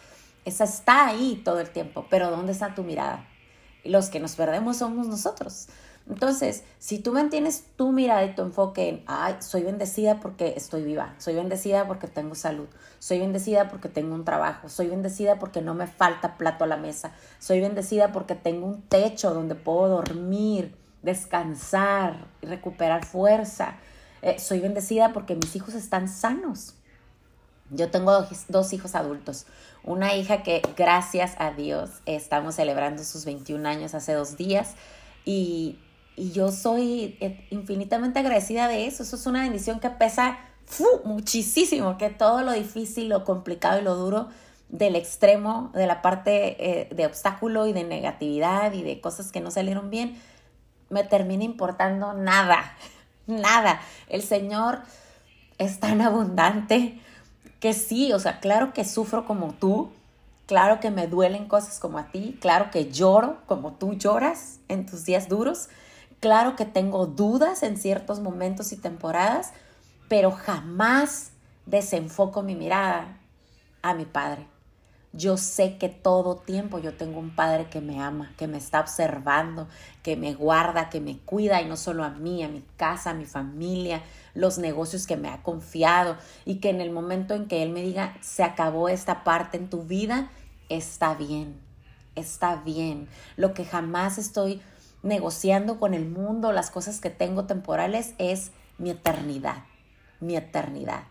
Esa 0.45 0.65
está 0.65 1.07
ahí 1.07 1.43
todo 1.45 1.61
el 1.61 1.71
tiempo. 1.71 2.07
Pero 2.09 2.31
¿dónde 2.31 2.53
está 2.53 2.75
tu 2.75 2.85
mirada? 2.85 3.27
Y 3.83 3.91
los 3.91 4.11
que 4.11 4.21
nos 4.21 4.37
perdemos 4.37 4.77
somos 4.77 5.09
nosotros. 5.09 5.69
Entonces, 6.09 6.65
si 6.79 7.01
tú 7.01 7.13
mantienes 7.13 7.65
tu 7.77 7.93
mirada 7.93 8.25
y 8.25 8.35
tu 8.35 8.41
enfoque 8.41 8.89
en, 8.89 9.05
ay, 9.07 9.37
soy 9.41 9.63
bendecida 9.63 10.21
porque 10.21 10.55
estoy 10.57 10.83
viva, 10.83 11.15
soy 11.19 11.35
bendecida 11.35 11.87
porque 11.87 12.07
tengo 12.07 12.35
salud, 12.35 12.67
soy 12.99 13.19
bendecida 13.19 13.69
porque 13.69 13.91
tengo 13.91 14.15
un 14.15 14.25
trabajo, 14.25 14.71
soy 14.71 14.87
bendecida 14.87 15.39
porque 15.39 15.61
no 15.61 15.75
me 15.75 15.87
falta 15.87 16.39
plato 16.39 16.65
a 16.65 16.67
la 16.67 16.79
mesa, 16.79 17.13
soy 17.39 17.61
bendecida 17.61 18.11
porque 18.11 18.35
tengo 18.35 18.67
un 18.67 18.81
techo 18.81 19.35
donde 19.35 19.55
puedo 19.55 19.89
dormir, 19.89 20.75
descansar, 21.03 22.27
recuperar 22.43 23.05
fuerza, 23.05 23.77
eh, 24.23 24.39
soy 24.39 24.61
bendecida 24.61 25.13
porque 25.13 25.35
mis 25.35 25.55
hijos 25.57 25.75
están 25.75 26.09
sanos. 26.09 26.75
Yo 27.71 27.91
tengo 27.91 28.27
dos, 28.49 28.73
hijos 28.73 28.95
adultos, 28.95 29.47
una 29.85 30.15
hija 30.15 30.43
que 30.43 30.63
gracias 30.77 31.35
a 31.39 31.51
Dios 31.51 31.91
estamos 32.07 32.55
celebrando 32.55 33.05
sus 33.05 33.27
21 33.27 33.69
años 33.69 33.95
hace 33.95 34.15
dos 34.15 34.37
días 34.37 34.75
y 35.25 35.79
y 36.19 36.33
yo 36.33 36.51
soy 36.51 37.17
eh, 37.21 37.47
infinitamente 37.51 38.19
agradecida 38.19 38.67
de 38.67 38.87
eso. 38.87 39.05
Eso 39.05 39.17
es 39.17 39.27
una 39.27 39.43
bendición 39.43 39.79
que 39.79 39.89
pesa 39.89 40.39
muchísimo, 41.05 41.97
que 41.97 42.11
todo 42.11 42.43
lo 42.43 42.53
difícil, 42.53 43.09
lo 43.09 43.25
complicado 43.25 43.81
y 43.81 43.85
lo 43.85 43.95
duro 43.95 44.29
del 44.69 44.97
extremo, 44.97 45.71
de 45.75 45.87
la 45.87 46.03
parte 46.03 46.57
eh, 46.59 46.89
de 46.95 47.07
obstáculo 47.07 47.67
y 47.67 47.73
de 47.73 47.85
negatividad 47.85 48.73
y 48.75 48.83
de 48.83 49.01
cosas 49.01 49.33
que 49.33 49.41
no 49.41 49.51
salieron 49.51 49.89
bien, 49.89 50.21
me 50.91 51.05
termina 51.05 51.45
importando 51.45 52.13
nada, 52.13 52.77
nada. 53.27 53.81
El 54.09 54.23
Señor 54.23 54.81
es 55.59 55.81
tan 55.81 56.01
abundante 56.01 57.01
que 57.61 57.75
sí, 57.75 58.13
o 58.13 58.19
sea, 58.19 58.41
claro 58.41 58.73
que 58.73 58.85
sufro 58.85 59.25
como 59.25 59.53
tú, 59.53 59.91
claro 60.47 60.81
que 60.81 60.91
me 60.91 61.07
duelen 61.07 61.47
cosas 61.47 61.79
como 61.79 61.99
a 61.99 62.07
ti, 62.09 62.39
claro 62.41 62.71
que 62.71 62.91
lloro 62.91 63.39
como 63.47 63.73
tú 63.73 63.95
lloras 63.95 64.61
en 64.69 64.87
tus 64.87 65.05
días 65.05 65.29
duros, 65.29 65.69
Claro 66.21 66.57
que 66.57 66.65
tengo 66.65 67.07
dudas 67.07 67.63
en 67.63 67.77
ciertos 67.77 68.19
momentos 68.19 68.73
y 68.73 68.77
temporadas, 68.77 69.53
pero 70.09 70.33
jamás 70.33 71.31
desenfoco 71.67 72.43
mi 72.43 72.57
mirada 72.57 73.19
a 73.83 73.95
mi 73.95 74.05
Padre. 74.05 74.47
Yo 75.13 75.39
sé 75.39 75.79
que 75.79 75.89
todo 75.89 76.37
tiempo 76.37 76.79
yo 76.79 76.95
tengo 76.95 77.19
un 77.19 77.35
Padre 77.35 77.69
que 77.71 77.81
me 77.81 78.01
ama, 78.01 78.35
que 78.37 78.47
me 78.47 78.59
está 78.59 78.81
observando, 78.81 79.67
que 80.03 80.17
me 80.17 80.35
guarda, 80.35 80.91
que 80.91 81.01
me 81.01 81.19
cuida 81.19 81.63
y 81.63 81.67
no 81.67 81.77
solo 81.77 82.05
a 82.05 82.11
mí, 82.11 82.43
a 82.43 82.49
mi 82.49 82.63
casa, 82.77 83.11
a 83.11 83.15
mi 83.15 83.25
familia, 83.25 84.03
los 84.35 84.59
negocios 84.59 85.07
que 85.07 85.17
me 85.17 85.29
ha 85.29 85.43
confiado 85.43 86.19
y 86.45 86.57
que 86.57 86.69
en 86.69 86.83
el 86.83 86.91
momento 86.91 87.35
en 87.35 87.47
que 87.47 87.63
Él 87.63 87.71
me 87.71 87.83
diga, 87.83 88.17
se 88.21 88.43
acabó 88.43 88.91
esta 88.91 89.25
parte 89.25 89.57
en 89.57 89.71
tu 89.71 89.85
vida, 89.85 90.31
está 90.69 91.15
bien, 91.15 91.59
está 92.15 92.57
bien. 92.57 93.09
Lo 93.37 93.55
que 93.55 93.65
jamás 93.65 94.19
estoy 94.19 94.61
negociando 95.03 95.81
con 95.81 95.95
el 95.95 96.07
mundo, 96.07 96.53
las 96.53 96.71
cosas 96.71 97.01
que 97.01 97.11
tengo 97.11 97.45
temporales, 97.45 98.15
es 98.19 98.51
mi 98.77 98.91
eternidad, 98.91 99.65
mi 100.21 100.37
eternidad. 100.37 101.05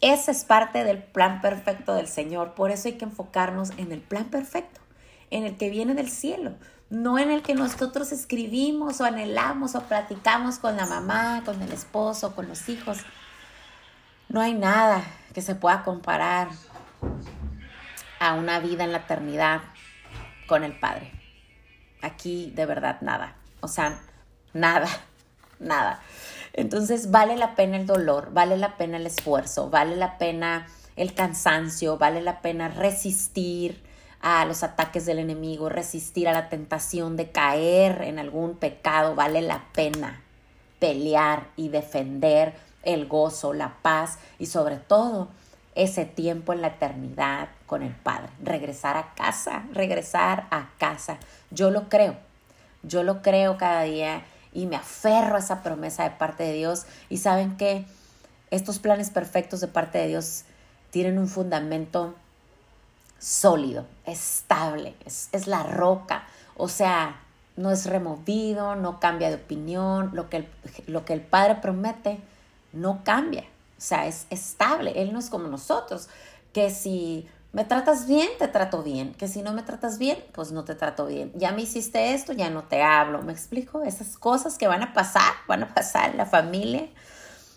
Ese 0.00 0.30
es 0.30 0.44
parte 0.44 0.84
del 0.84 1.02
plan 1.02 1.40
perfecto 1.40 1.94
del 1.94 2.06
Señor, 2.06 2.54
por 2.54 2.70
eso 2.70 2.88
hay 2.88 2.94
que 2.94 3.04
enfocarnos 3.04 3.70
en 3.78 3.90
el 3.90 4.00
plan 4.00 4.26
perfecto, 4.26 4.80
en 5.30 5.44
el 5.44 5.56
que 5.56 5.70
viene 5.70 5.94
del 5.94 6.08
cielo, 6.08 6.54
no 6.88 7.18
en 7.18 7.30
el 7.30 7.42
que 7.42 7.54
nosotros 7.54 8.12
escribimos 8.12 9.00
o 9.00 9.04
anhelamos 9.04 9.74
o 9.74 9.82
platicamos 9.82 10.58
con 10.58 10.76
la 10.76 10.86
mamá, 10.86 11.42
con 11.44 11.60
el 11.62 11.72
esposo, 11.72 12.34
con 12.36 12.46
los 12.48 12.68
hijos. 12.68 12.98
No 14.28 14.40
hay 14.40 14.54
nada 14.54 15.02
que 15.34 15.42
se 15.42 15.54
pueda 15.54 15.82
comparar 15.82 16.48
a 18.20 18.34
una 18.34 18.60
vida 18.60 18.84
en 18.84 18.92
la 18.92 18.98
eternidad 18.98 19.62
con 20.46 20.64
el 20.64 20.78
Padre. 20.78 21.12
Aquí 22.02 22.52
de 22.54 22.66
verdad 22.66 23.00
nada. 23.00 23.36
O 23.60 23.68
sea, 23.68 24.00
nada, 24.52 24.88
nada. 25.58 26.00
Entonces 26.58 27.12
vale 27.12 27.36
la 27.36 27.54
pena 27.54 27.76
el 27.76 27.86
dolor, 27.86 28.32
vale 28.32 28.56
la 28.56 28.76
pena 28.76 28.96
el 28.96 29.06
esfuerzo, 29.06 29.70
vale 29.70 29.94
la 29.94 30.18
pena 30.18 30.66
el 30.96 31.14
cansancio, 31.14 31.98
vale 31.98 32.20
la 32.20 32.40
pena 32.40 32.66
resistir 32.66 33.80
a 34.20 34.44
los 34.44 34.64
ataques 34.64 35.06
del 35.06 35.20
enemigo, 35.20 35.68
resistir 35.68 36.26
a 36.26 36.32
la 36.32 36.48
tentación 36.48 37.16
de 37.16 37.30
caer 37.30 38.02
en 38.02 38.18
algún 38.18 38.56
pecado, 38.56 39.14
vale 39.14 39.40
la 39.40 39.66
pena 39.72 40.20
pelear 40.80 41.46
y 41.54 41.68
defender 41.68 42.54
el 42.82 43.06
gozo, 43.06 43.52
la 43.52 43.76
paz 43.80 44.18
y 44.40 44.46
sobre 44.46 44.78
todo 44.78 45.28
ese 45.76 46.06
tiempo 46.06 46.52
en 46.52 46.60
la 46.60 46.68
eternidad 46.68 47.50
con 47.66 47.84
el 47.84 47.94
Padre, 47.94 48.30
regresar 48.42 48.96
a 48.96 49.14
casa, 49.14 49.62
regresar 49.72 50.48
a 50.50 50.70
casa. 50.78 51.18
Yo 51.52 51.70
lo 51.70 51.88
creo, 51.88 52.16
yo 52.82 53.04
lo 53.04 53.22
creo 53.22 53.58
cada 53.58 53.82
día 53.82 54.24
y 54.58 54.66
me 54.66 54.74
aferro 54.74 55.36
a 55.36 55.38
esa 55.38 55.62
promesa 55.62 56.02
de 56.02 56.10
parte 56.10 56.42
de 56.42 56.52
Dios. 56.54 56.84
Y 57.08 57.18
saben 57.18 57.56
que 57.56 57.86
estos 58.50 58.80
planes 58.80 59.10
perfectos 59.10 59.60
de 59.60 59.68
parte 59.68 59.98
de 59.98 60.08
Dios 60.08 60.42
tienen 60.90 61.16
un 61.20 61.28
fundamento 61.28 62.16
sólido, 63.20 63.86
estable, 64.04 64.96
es, 65.04 65.46
la 65.46 65.62
roca. 65.62 66.24
O 66.56 66.68
sea, 66.68 67.20
no 67.56 67.70
es 67.70 67.86
removido, 67.86 68.74
no 68.74 68.98
cambia 68.98 69.28
de 69.28 69.36
opinión, 69.36 70.10
lo 70.12 70.28
que 70.28 70.38
el, 70.38 70.48
lo 70.88 71.04
que 71.04 71.12
el 71.12 71.20
Padre 71.20 71.54
promete 71.62 72.18
no 72.72 73.04
cambia. 73.04 73.42
O 73.42 73.80
sea, 73.80 74.08
es 74.08 74.26
estable. 74.28 75.00
Él 75.00 75.12
no 75.12 75.20
es 75.20 75.30
como 75.30 75.46
nosotros, 75.46 76.08
que 76.52 76.70
si 76.70 77.28
me 77.52 77.64
tratas 77.64 78.06
bien, 78.06 78.28
te 78.38 78.48
trato 78.48 78.82
bien. 78.82 79.14
Que 79.14 79.28
si 79.28 79.42
no 79.42 79.52
me 79.52 79.62
tratas 79.62 79.98
bien, 79.98 80.18
pues 80.32 80.52
no 80.52 80.64
te 80.64 80.74
trato 80.74 81.06
bien. 81.06 81.32
Ya 81.34 81.52
me 81.52 81.62
hiciste 81.62 82.14
esto, 82.14 82.32
ya 82.32 82.50
no 82.50 82.64
te 82.64 82.82
hablo. 82.82 83.22
¿Me 83.22 83.32
explico? 83.32 83.82
Esas 83.82 84.18
cosas 84.18 84.58
que 84.58 84.68
van 84.68 84.82
a 84.82 84.92
pasar, 84.92 85.32
van 85.46 85.62
a 85.62 85.74
pasar 85.74 86.10
en 86.10 86.18
la 86.18 86.26
familia. 86.26 86.88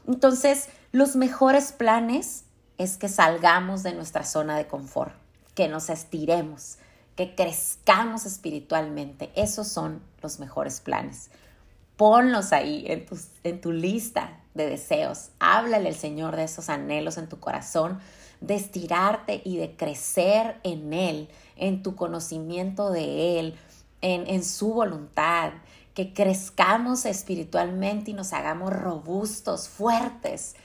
Entonces, 0.07 0.69
los 0.91 1.15
mejores 1.15 1.71
planes 1.71 2.45
es 2.77 2.97
que 2.97 3.09
salgamos 3.09 3.83
de 3.83 3.93
nuestra 3.93 4.23
zona 4.23 4.57
de 4.57 4.67
confort, 4.67 5.13
que 5.55 5.67
nos 5.67 5.89
estiremos, 5.89 6.77
que 7.15 7.35
crezcamos 7.35 8.25
espiritualmente. 8.25 9.31
Esos 9.35 9.67
son 9.67 10.01
los 10.21 10.39
mejores 10.39 10.79
planes. 10.79 11.29
Ponlos 11.97 12.53
ahí 12.53 12.85
en 12.87 13.05
tu, 13.05 13.19
en 13.43 13.61
tu 13.61 13.71
lista 13.71 14.39
de 14.53 14.67
deseos. 14.67 15.29
Háblale 15.39 15.89
al 15.89 15.95
Señor 15.95 16.35
de 16.35 16.45
esos 16.45 16.69
anhelos 16.69 17.17
en 17.17 17.29
tu 17.29 17.39
corazón, 17.39 17.99
de 18.41 18.55
estirarte 18.55 19.41
y 19.45 19.57
de 19.57 19.75
crecer 19.75 20.59
en 20.63 20.93
Él, 20.93 21.29
en 21.55 21.83
tu 21.83 21.95
conocimiento 21.95 22.91
de 22.91 23.39
Él, 23.39 23.55
en, 24.01 24.27
en 24.27 24.43
su 24.43 24.73
voluntad, 24.73 25.53
que 25.93 26.13
crezcamos 26.13 27.05
espiritualmente 27.05 28.11
y 28.11 28.13
nos 28.13 28.33
hagamos 28.33 28.73
robustos, 28.73 29.69
fuertes, 29.69 30.55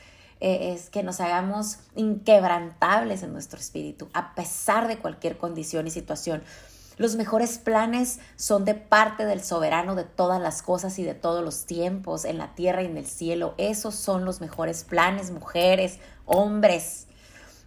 eh, 0.40 0.74
es 0.74 0.90
que 0.90 1.02
nos 1.02 1.20
hagamos 1.20 1.78
inquebrantables 1.94 3.22
en 3.22 3.32
nuestro 3.32 3.58
espíritu, 3.58 4.08
a 4.12 4.34
pesar 4.34 4.86
de 4.86 4.98
cualquier 4.98 5.38
condición 5.38 5.86
y 5.86 5.90
situación. 5.90 6.42
Los 6.98 7.16
mejores 7.16 7.58
planes 7.58 8.20
son 8.36 8.64
de 8.64 8.74
parte 8.74 9.26
del 9.26 9.42
soberano 9.42 9.94
de 9.94 10.04
todas 10.04 10.40
las 10.40 10.62
cosas 10.62 10.98
y 10.98 11.04
de 11.04 11.14
todos 11.14 11.44
los 11.44 11.64
tiempos, 11.64 12.24
en 12.24 12.38
la 12.38 12.54
tierra 12.54 12.82
y 12.82 12.86
en 12.86 12.96
el 12.96 13.06
cielo. 13.06 13.54
Esos 13.58 13.94
son 13.94 14.24
los 14.24 14.40
mejores 14.40 14.84
planes, 14.84 15.30
mujeres, 15.30 15.98
hombres. 16.24 17.06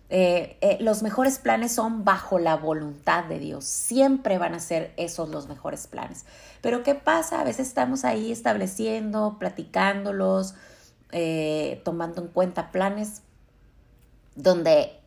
Eh, 0.09 0.57
eh, 0.61 0.77
los 0.81 1.03
mejores 1.03 1.37
planes 1.37 1.71
son 1.71 2.03
bajo 2.03 2.39
la 2.39 2.55
voluntad 2.55 3.25
de 3.25 3.39
Dios. 3.39 3.65
Siempre 3.65 4.37
van 4.37 4.53
a 4.55 4.59
ser 4.59 4.93
esos 4.97 5.29
los 5.29 5.47
mejores 5.47 5.87
planes. 5.87 6.25
Pero 6.61 6.83
¿qué 6.83 6.95
pasa? 6.95 7.41
A 7.41 7.43
veces 7.43 7.67
estamos 7.67 8.05
ahí 8.05 8.31
estableciendo, 8.31 9.37
platicándolos, 9.39 10.55
eh, 11.11 11.81
tomando 11.85 12.21
en 12.21 12.27
cuenta 12.27 12.71
planes 12.71 13.21
donde 14.35 14.99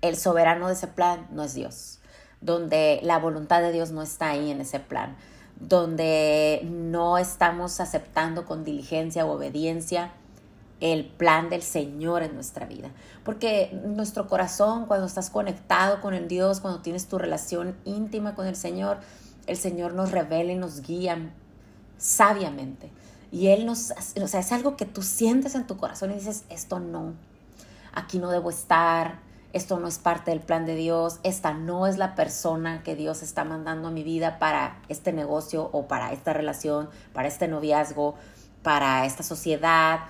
el 0.00 0.16
soberano 0.16 0.68
de 0.68 0.74
ese 0.74 0.88
plan 0.88 1.26
no 1.30 1.44
es 1.44 1.54
Dios 1.54 2.00
donde 2.44 3.00
la 3.02 3.18
voluntad 3.18 3.62
de 3.62 3.72
Dios 3.72 3.90
no 3.90 4.02
está 4.02 4.30
ahí 4.30 4.50
en 4.50 4.60
ese 4.60 4.78
plan, 4.78 5.16
donde 5.58 6.60
no 6.64 7.16
estamos 7.16 7.80
aceptando 7.80 8.44
con 8.44 8.64
diligencia 8.64 9.24
o 9.24 9.32
obediencia 9.32 10.12
el 10.84 11.06
plan 11.06 11.48
del 11.48 11.62
Señor 11.62 12.22
en 12.22 12.34
nuestra 12.34 12.66
vida. 12.66 12.90
Porque 13.24 13.70
nuestro 13.86 14.28
corazón, 14.28 14.84
cuando 14.84 15.06
estás 15.06 15.30
conectado 15.30 16.02
con 16.02 16.12
el 16.12 16.28
Dios, 16.28 16.60
cuando 16.60 16.82
tienes 16.82 17.08
tu 17.08 17.16
relación 17.16 17.74
íntima 17.86 18.34
con 18.34 18.46
el 18.46 18.54
Señor, 18.54 18.98
el 19.46 19.56
Señor 19.56 19.94
nos 19.94 20.10
revela 20.10 20.52
y 20.52 20.56
nos 20.56 20.82
guía 20.82 21.32
sabiamente. 21.96 22.90
Y 23.32 23.46
Él 23.46 23.64
nos, 23.64 23.94
o 24.22 24.28
sea, 24.28 24.40
es 24.40 24.52
algo 24.52 24.76
que 24.76 24.84
tú 24.84 25.00
sientes 25.00 25.54
en 25.54 25.66
tu 25.66 25.78
corazón 25.78 26.10
y 26.10 26.16
dices, 26.16 26.44
esto 26.50 26.80
no, 26.80 27.14
aquí 27.94 28.18
no 28.18 28.30
debo 28.30 28.50
estar, 28.50 29.20
esto 29.54 29.80
no 29.80 29.88
es 29.88 29.98
parte 29.98 30.32
del 30.32 30.40
plan 30.40 30.66
de 30.66 30.74
Dios, 30.74 31.18
esta 31.22 31.54
no 31.54 31.86
es 31.86 31.96
la 31.96 32.14
persona 32.14 32.82
que 32.82 32.94
Dios 32.94 33.22
está 33.22 33.44
mandando 33.44 33.88
a 33.88 33.90
mi 33.90 34.02
vida 34.02 34.38
para 34.38 34.82
este 34.90 35.14
negocio 35.14 35.70
o 35.72 35.88
para 35.88 36.12
esta 36.12 36.34
relación, 36.34 36.90
para 37.14 37.26
este 37.26 37.48
noviazgo, 37.48 38.16
para 38.62 39.06
esta 39.06 39.22
sociedad, 39.22 40.00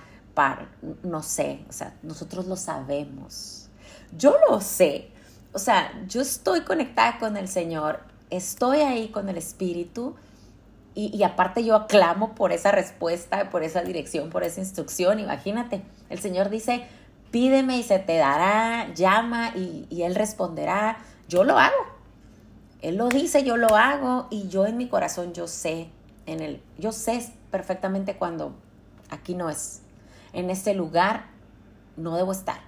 no 1.03 1.23
sé, 1.23 1.65
o 1.69 1.73
sea, 1.73 1.95
nosotros 2.03 2.47
lo 2.47 2.55
sabemos. 2.55 3.69
Yo 4.17 4.35
lo 4.49 4.61
sé, 4.61 5.09
o 5.53 5.59
sea, 5.59 5.91
yo 6.07 6.21
estoy 6.21 6.61
conectada 6.61 7.17
con 7.17 7.37
el 7.37 7.47
Señor, 7.47 7.99
estoy 8.29 8.79
ahí 8.79 9.09
con 9.09 9.29
el 9.29 9.37
Espíritu. 9.37 10.15
Y, 10.97 11.13
y, 11.13 11.23
aparte 11.23 11.61
yo 11.61 11.75
aclamo 11.75 12.35
por 12.35 12.53
esa 12.53 12.71
respuesta, 12.71 13.49
por 13.49 13.63
esa 13.63 13.81
dirección, 13.81 14.29
por 14.29 14.43
esa 14.43 14.61
instrucción. 14.61 15.19
Imagínate, 15.19 15.81
el 16.09 16.19
Señor 16.19 16.49
dice, 16.49 16.87
pídeme 17.35 17.77
y 17.77 17.83
se 17.83 17.99
te 17.99 18.15
dará, 18.15 18.93
llama 18.93 19.51
y, 19.57 20.03
Él 20.03 20.15
responderá. 20.15 20.99
Yo 21.27 21.43
lo 21.43 21.57
hago. 21.59 21.75
Él 22.81 22.95
lo 22.95 23.09
dice, 23.09 23.43
yo 23.43 23.57
lo 23.57 23.75
hago 23.75 24.27
y 24.29 24.47
yo 24.47 24.65
en 24.65 24.77
mi 24.77 24.87
corazón 24.87 25.33
yo 25.33 25.45
sé, 25.45 25.89
en 26.27 26.39
el, 26.39 26.61
yo 26.77 26.93
sé 26.93 27.29
perfectamente 27.51 28.15
cuando 28.15 28.55
aquí 29.09 29.35
no 29.35 29.49
es. 29.49 29.81
En 30.35 30.51
este 30.51 30.75
lugar 30.75 31.25
no 31.97 32.15
debo 32.15 32.31
estar. 32.31 32.59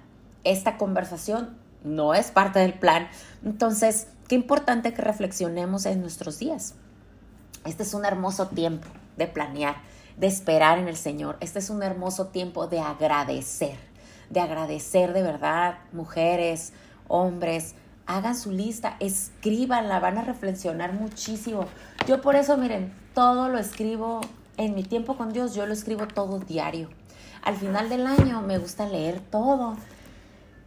Esta 0.42 0.76
conversación 0.76 1.56
no 1.84 2.14
es 2.14 2.32
parte 2.32 2.58
del 2.58 2.74
plan. 2.74 3.08
Entonces, 3.44 4.08
qué 4.26 4.34
importante 4.34 4.92
que 4.92 5.02
reflexionemos 5.02 5.86
en 5.86 6.00
nuestros 6.00 6.40
días. 6.40 6.74
Este 7.64 7.84
es 7.84 7.94
un 7.94 8.04
hermoso 8.04 8.48
tiempo 8.48 8.88
de 9.16 9.28
planear, 9.28 9.76
de 10.16 10.26
esperar 10.26 10.78
en 10.78 10.88
el 10.88 10.96
Señor. 10.96 11.36
Este 11.40 11.60
es 11.60 11.70
un 11.70 11.84
hermoso 11.84 12.26
tiempo 12.26 12.66
de 12.66 12.80
agradecer 12.80 13.88
de 14.30 14.40
agradecer 14.40 15.12
de 15.12 15.22
verdad, 15.22 15.78
mujeres, 15.92 16.72
hombres, 17.08 17.74
hagan 18.06 18.36
su 18.36 18.52
lista, 18.52 18.96
escríbanla, 19.00 20.00
van 20.00 20.18
a 20.18 20.22
reflexionar 20.22 20.92
muchísimo. 20.92 21.66
Yo 22.06 22.20
por 22.20 22.36
eso, 22.36 22.56
miren, 22.56 22.92
todo 23.14 23.48
lo 23.48 23.58
escribo 23.58 24.20
en 24.58 24.74
mi 24.74 24.82
tiempo 24.82 25.16
con 25.16 25.32
Dios, 25.32 25.54
yo 25.54 25.66
lo 25.66 25.72
escribo 25.72 26.06
todo 26.06 26.40
diario. 26.40 26.90
Al 27.42 27.56
final 27.56 27.88
del 27.88 28.06
año 28.06 28.42
me 28.42 28.58
gusta 28.58 28.86
leer 28.86 29.20
todo. 29.20 29.76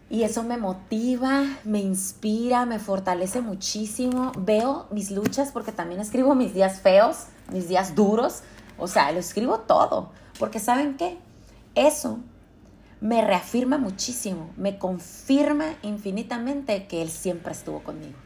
Y 0.10 0.24
eso 0.24 0.44
me 0.44 0.58
motiva, 0.58 1.44
me 1.64 1.80
inspira, 1.80 2.66
me 2.66 2.80
fortalece 2.80 3.42
muchísimo. 3.42 4.32
Veo 4.38 4.88
mis 4.92 5.12
luchas 5.12 5.52
porque 5.52 5.72
también 5.72 6.02
escribo 6.02 6.36
mis 6.36 6.54
días 6.54 6.82
feos, 6.82 7.28
mis 7.52 7.68
días 7.70 7.96
duros. 7.96 8.42
O 8.78 8.88
sea, 8.88 9.12
lo 9.12 9.20
escribo 9.20 9.60
todo. 9.60 10.10
Porque 10.40 10.60
¿saben 10.60 10.98
qué? 10.98 11.18
Eso 11.76 12.20
me 13.02 13.22
reafirma 13.22 13.78
muchísimo, 13.78 14.52
me 14.58 14.78
confirma 14.78 15.74
infinitamente 15.82 16.88
que 16.88 17.02
Él 17.02 17.10
siempre 17.10 17.52
estuvo 17.52 17.84
conmigo. 17.84 18.18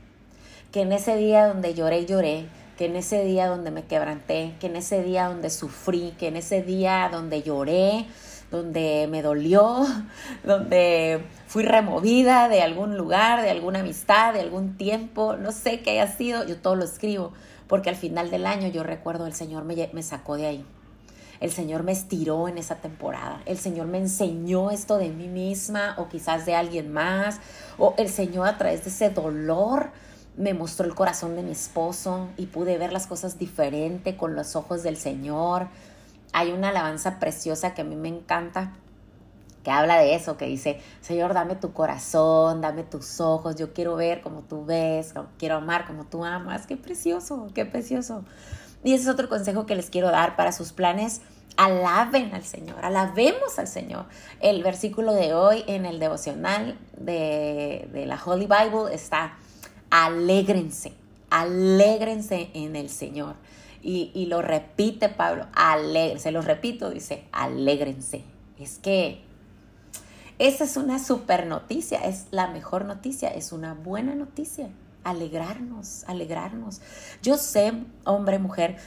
Que 0.71 0.81
en 0.81 0.91
ese 0.91 1.15
día 1.15 1.47
donde 1.47 1.73
lloré 1.73 2.05
lloré, 2.05 2.49
que 2.77 2.85
en 2.85 2.95
ese 2.95 3.23
día 3.23 3.47
donde 3.47 3.71
me 3.71 3.83
quebranté, 3.83 4.55
que 4.59 4.67
en 4.67 4.75
ese 4.75 5.01
día 5.03 5.27
donde 5.27 5.49
sufrí, 5.49 6.13
que 6.19 6.27
en 6.27 6.35
ese 6.35 6.61
día 6.61 7.09
donde 7.11 7.41
lloré, 7.41 8.05
donde 8.51 9.07
me 9.09 9.21
dolió, 9.21 9.85
donde 10.43 11.23
fui 11.47 11.63
removida 11.63 12.49
de 12.49 12.61
algún 12.61 12.97
lugar, 12.97 13.41
de 13.41 13.49
alguna 13.49 13.79
amistad, 13.79 14.33
de 14.33 14.41
algún 14.41 14.77
tiempo, 14.77 15.35
no 15.37 15.51
sé 15.51 15.81
qué 15.81 15.91
haya 15.91 16.07
sido, 16.11 16.45
yo 16.45 16.57
todo 16.57 16.75
lo 16.75 16.85
escribo, 16.85 17.31
porque 17.67 17.89
al 17.89 17.95
final 17.95 18.29
del 18.29 18.45
año 18.45 18.67
yo 18.67 18.83
recuerdo 18.83 19.25
el 19.25 19.33
Señor 19.33 19.63
me, 19.63 19.89
me 19.93 20.03
sacó 20.03 20.35
de 20.37 20.47
ahí. 20.47 20.65
El 21.41 21.51
Señor 21.51 21.83
me 21.83 21.91
estiró 21.91 22.47
en 22.47 22.57
esa 22.57 22.75
temporada, 22.75 23.41
el 23.45 23.57
Señor 23.57 23.87
me 23.87 23.97
enseñó 23.97 24.71
esto 24.71 24.97
de 24.97 25.09
mí 25.09 25.27
misma 25.27 25.95
o 25.97 26.07
quizás 26.07 26.45
de 26.45 26.55
alguien 26.55 26.93
más, 26.93 27.39
o 27.77 27.93
el 27.97 28.09
Señor 28.09 28.47
a 28.47 28.57
través 28.57 28.85
de 28.85 28.89
ese 28.89 29.09
dolor 29.09 29.89
me 30.37 30.53
mostró 30.53 30.85
el 30.85 30.95
corazón 30.95 31.35
de 31.35 31.43
mi 31.43 31.51
esposo 31.51 32.29
y 32.37 32.47
pude 32.47 32.77
ver 32.77 32.91
las 32.91 33.07
cosas 33.07 33.37
diferente 33.37 34.17
con 34.17 34.35
los 34.35 34.55
ojos 34.55 34.83
del 34.83 34.97
Señor. 34.97 35.67
Hay 36.33 36.51
una 36.51 36.69
alabanza 36.69 37.19
preciosa 37.19 37.73
que 37.73 37.81
a 37.81 37.85
mí 37.85 37.95
me 37.95 38.09
encanta, 38.09 38.73
que 39.63 39.71
habla 39.71 39.97
de 39.97 40.13
eso, 40.13 40.37
que 40.37 40.45
dice, 40.45 40.79
Señor, 41.01 41.33
dame 41.33 41.55
tu 41.55 41.73
corazón, 41.73 42.61
dame 42.61 42.83
tus 42.83 43.19
ojos, 43.19 43.55
yo 43.55 43.73
quiero 43.73 43.95
ver 43.95 44.21
como 44.21 44.41
tú 44.41 44.63
ves, 44.65 45.13
quiero 45.39 45.55
amar 45.55 45.87
como 45.87 46.05
tú 46.05 46.23
amas. 46.23 46.67
Qué 46.67 46.77
precioso, 46.77 47.47
qué 47.55 47.65
precioso. 47.65 48.23
Y 48.83 48.93
ese 48.93 49.03
es 49.05 49.09
otro 49.09 49.27
consejo 49.27 49.65
que 49.65 49.75
les 49.75 49.89
quiero 49.89 50.11
dar 50.11 50.35
para 50.35 50.51
sus 50.51 50.71
planes. 50.71 51.21
Alaben 51.57 52.35
al 52.35 52.43
Señor, 52.43 52.83
alabemos 52.83 53.57
al 53.57 53.67
Señor. 53.67 54.05
El 54.41 54.61
versículo 54.61 55.13
de 55.13 55.33
hoy 55.33 55.63
en 55.67 55.85
el 55.85 55.99
devocional 55.99 56.77
de, 56.97 57.89
la 58.05 58.21
Holy 58.23 58.45
Bible 58.45 58.93
está, 58.93 59.37
alégrense, 60.03 60.93
alégrense 61.29 62.49
en 62.53 62.75
el 62.75 62.89
Señor. 62.89 63.35
Y, 63.81 64.25
lo 64.25 64.41
repite 64.41 65.09
Pablo, 65.09 65.45
se 66.17 66.31
lo 66.31 66.41
repito, 66.41 66.89
dice, 66.89 67.23
alégrense. 67.31 68.23
Es 68.59 68.79
que 68.79 69.21
esa 70.39 70.63
es 70.63 70.75
una 70.75 70.97
super 70.97 71.45
noticia, 71.45 71.99
es 71.99 72.25
la 72.31 72.47
mejor 72.47 72.85
noticia, 72.85 73.29
es 73.29 73.51
una 73.51 73.75
buena 73.75 74.15
noticia 74.15 74.69
alegrarnos, 75.03 76.03
alegrarnos. 76.07 76.81
Yo 77.21 77.37
sé, 77.37 77.73
hombre, 78.05 78.39
mujer, 78.39 78.77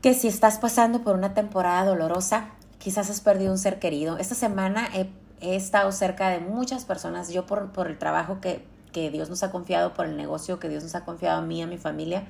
que 0.00 0.14
si 0.14 0.28
estás 0.28 0.58
pasando 0.58 1.02
por 1.02 1.14
una 1.14 1.34
temporada 1.34 1.84
dolorosa, 1.84 2.48
quizás 2.78 3.10
has 3.10 3.20
perdido 3.20 3.52
un 3.52 3.58
ser 3.58 3.78
querido. 3.78 4.16
Esta 4.16 4.34
semana 4.34 4.88
he, 4.94 5.10
estado 5.54 5.92
cerca 5.92 6.30
de 6.30 6.40
muchas 6.40 6.86
personas, 6.86 7.30
yo 7.30 7.44
por, 7.44 7.70
por 7.70 7.86
el 7.88 7.98
trabajo 7.98 8.40
que, 8.40 8.64
que, 8.96 9.10
Dios 9.10 9.28
nos 9.28 9.42
ha 9.42 9.50
confiado, 9.50 9.92
por 9.92 10.06
el 10.06 10.16
negocio 10.16 10.58
que 10.58 10.70
Dios 10.70 10.82
nos 10.82 10.94
ha 10.94 11.04
confiado 11.04 11.38
a 11.38 11.42
mí, 11.42 11.60
a 11.60 11.66
mi 11.66 11.76
familia, 11.76 12.24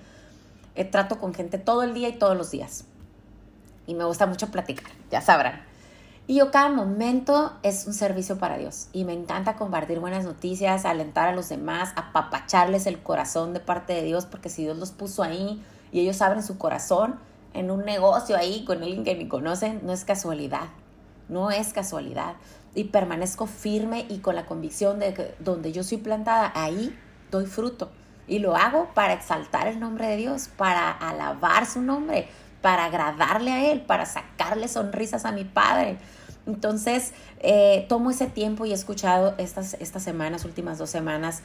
he 0.74 0.85
trato 0.85 1.20
con 1.20 1.33
gente 1.33 1.59
todo 1.59 1.85
el 1.85 1.94
día 1.94 2.09
y 2.09 2.18
todos 2.18 2.37
los 2.37 2.50
días. 2.50 2.87
Y 3.87 3.94
me 3.94 4.05
gusta 4.05 4.26
mucho 4.26 4.48
platicar, 4.48 4.90
ya 5.09 5.20
sabrán. 5.20 5.61
Y 6.26 6.38
yo 6.38 6.50
cada 6.50 6.70
momento 6.70 7.52
es 7.62 7.87
un 7.87 7.94
servicio 7.94 8.37
para 8.38 8.59
Dios. 8.59 8.88
Y 8.92 9.05
me 9.05 9.12
encanta 9.12 9.55
compartir 9.55 10.00
buenas 10.00 10.24
noticias, 10.24 10.85
alentar 10.85 11.29
a 11.29 11.37
los 11.37 11.48
demás, 11.48 11.92
apapacharles 11.94 12.87
el 12.87 13.00
corazón 13.00 13.55
de 13.55 13.61
parte 13.61 13.92
de 13.92 14.02
Dios, 14.02 14.26
porque 14.26 14.48
si 14.48 14.62
Dios 14.62 14.76
los 14.76 14.90
puso 14.90 15.22
ahí 15.22 15.62
y 15.92 16.00
ellos 16.00 16.20
abren 16.20 16.42
su 16.42 16.59
corazón 16.59 17.20
en 17.55 17.70
un 17.70 17.85
negocio 17.85 18.37
ahí 18.37 18.64
con 18.64 18.83
alguien 18.83 19.05
que 19.05 19.14
ni 19.14 19.29
conocen, 19.29 19.83
no 19.85 19.92
es 19.92 20.05
casualidad. 20.05 20.68
No 21.29 21.52
es 21.52 21.72
casualidad. 21.72 22.35
Y 22.76 22.84
permanezco 22.84 23.46
firme 23.46 24.06
y 24.08 24.18
con 24.18 24.36
la 24.36 24.46
convicción 24.46 25.00
de 25.00 25.12
que 25.12 25.34
donde 25.40 25.72
yo 25.72 25.82
soy 25.82 25.98
plantada, 25.98 26.52
ahí 26.54 26.96
doy 27.32 27.46
fruto. 27.46 27.90
Y 28.28 28.38
lo 28.38 28.54
hago 28.54 28.90
para 28.94 29.14
exaltar 29.14 29.66
el 29.66 29.80
nombre 29.80 30.06
de 30.06 30.16
Dios, 30.16 30.48
para 30.56 30.92
alabar 30.92 31.66
su 31.66 31.82
nombre, 31.82 32.28
para 32.60 32.84
agradarle 32.84 33.50
a 33.50 33.72
Él, 33.72 33.80
para 33.80 34.06
sacarle 34.06 34.68
sonrisas 34.68 35.24
a 35.24 35.32
mi 35.32 35.44
Padre. 35.44 35.98
Entonces, 36.46 37.12
eh, 37.40 37.86
tomo 37.88 38.10
ese 38.10 38.26
tiempo 38.26 38.66
y 38.66 38.70
he 38.70 38.74
escuchado 38.74 39.34
estas, 39.38 39.74
estas 39.74 40.02
semanas, 40.04 40.44
últimas 40.44 40.78
dos 40.78 40.90
semanas, 40.90 41.42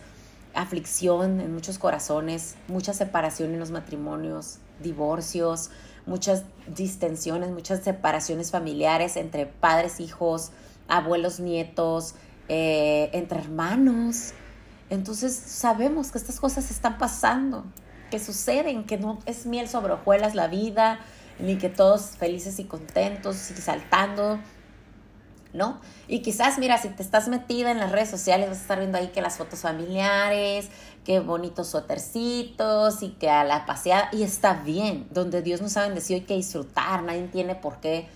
aflicción 0.53 1.39
en 1.39 1.53
muchos 1.53 1.79
corazones, 1.79 2.55
mucha 2.67 2.93
separación 2.93 3.53
en 3.53 3.59
los 3.59 3.71
matrimonios, 3.71 4.57
divorcios, 4.81 5.71
muchas 6.05 6.43
distensiones, 6.67 7.51
muchas 7.51 7.83
separaciones 7.83 8.51
familiares 8.51 9.15
entre 9.15 9.45
padres, 9.45 9.99
hijos, 9.99 10.51
abuelos, 10.91 11.39
nietos, 11.39 12.15
eh, 12.49 13.09
entre 13.13 13.39
hermanos. 13.39 14.33
Entonces 14.89 15.33
sabemos 15.33 16.11
que 16.11 16.17
estas 16.17 16.39
cosas 16.39 16.69
están 16.69 16.97
pasando 16.97 17.63
que 18.11 18.19
suceden, 18.19 18.83
que 18.83 18.97
no 18.97 19.17
es 19.25 19.47
miel 19.47 19.67
sobre 19.67 19.93
hojuelas 19.93 20.35
la 20.35 20.47
vida, 20.47 20.99
ni 21.39 21.57
que 21.57 21.69
todos 21.69 22.17
felices 22.17 22.59
y 22.59 22.65
contentos 22.65 23.49
y 23.49 23.53
saltando, 23.55 24.37
¿no? 25.53 25.79
Y 26.07 26.21
quizás, 26.21 26.59
mira, 26.59 26.77
si 26.77 26.89
te 26.89 27.01
estás 27.01 27.29
metida 27.29 27.71
en 27.71 27.79
las 27.79 27.91
redes 27.91 28.09
sociales, 28.09 28.49
vas 28.49 28.59
a 28.59 28.61
estar 28.61 28.79
viendo 28.79 28.97
ahí 28.97 29.07
que 29.07 29.21
las 29.21 29.37
fotos 29.37 29.61
familiares, 29.61 30.69
qué 31.05 31.19
bonitos 31.19 31.69
suétercitos 31.69 33.01
y 33.01 33.11
que 33.11 33.29
a 33.29 33.43
la 33.43 33.65
paseada, 33.65 34.09
y 34.11 34.23
está 34.23 34.53
bien, 34.53 35.07
donde 35.09 35.41
Dios 35.41 35.61
nos 35.61 35.77
ha 35.77 35.83
bendecido 35.83 36.19
hay 36.19 36.25
que 36.25 36.35
disfrutar, 36.35 37.01
nadie 37.03 37.27
tiene 37.29 37.55
por 37.55 37.79
qué 37.79 38.07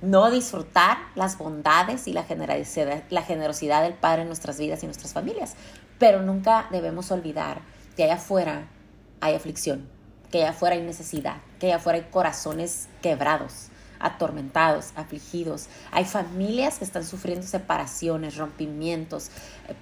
no 0.00 0.30
disfrutar 0.30 0.98
las 1.14 1.38
bondades 1.38 2.06
y 2.06 2.12
la 2.12 2.24
generosidad, 2.24 3.02
la 3.10 3.22
generosidad 3.22 3.82
del 3.82 3.94
Padre 3.94 4.22
en 4.22 4.28
nuestras 4.28 4.58
vidas 4.58 4.82
y 4.82 4.86
nuestras 4.86 5.12
familias, 5.12 5.54
pero 5.98 6.22
nunca 6.22 6.68
debemos 6.70 7.10
olvidar 7.10 7.60
que 7.96 8.04
allá 8.04 8.14
afuera 8.14 8.68
hay 9.20 9.34
aflicción, 9.34 9.88
que 10.30 10.38
allá 10.38 10.50
afuera 10.50 10.76
hay 10.76 10.82
necesidad, 10.82 11.38
que 11.58 11.66
allá 11.66 11.76
afuera 11.76 11.98
hay 11.98 12.04
corazones 12.10 12.88
quebrados, 13.02 13.68
atormentados, 14.00 14.92
afligidos. 14.96 15.68
Hay 15.90 16.04
familias 16.04 16.78
que 16.78 16.84
están 16.84 17.04
sufriendo 17.04 17.46
separaciones, 17.46 18.36
rompimientos, 18.36 19.30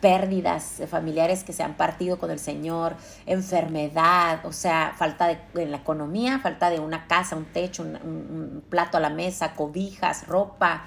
pérdidas 0.01 0.79
de 0.79 0.87
familiares 0.87 1.45
que 1.45 1.53
se 1.53 1.63
han 1.63 1.75
partido 1.75 2.19
con 2.19 2.31
el 2.31 2.39
Señor, 2.39 2.97
enfermedad, 3.27 4.45
o 4.45 4.53
sea, 4.53 4.95
falta 4.97 5.29
de 5.29 5.39
en 5.55 5.71
la 5.71 5.79
economía, 5.79 6.39
falta 6.41 6.71
de 6.71 6.81
una 6.81 7.07
casa, 7.07 7.37
un 7.37 7.47
techo, 7.47 7.83
un, 7.83 8.63
plato 8.69 8.97
a 8.97 9.01
la 9.01 9.11
mesa, 9.11 9.55
cobijas, 9.55 10.27
ropa. 10.27 10.87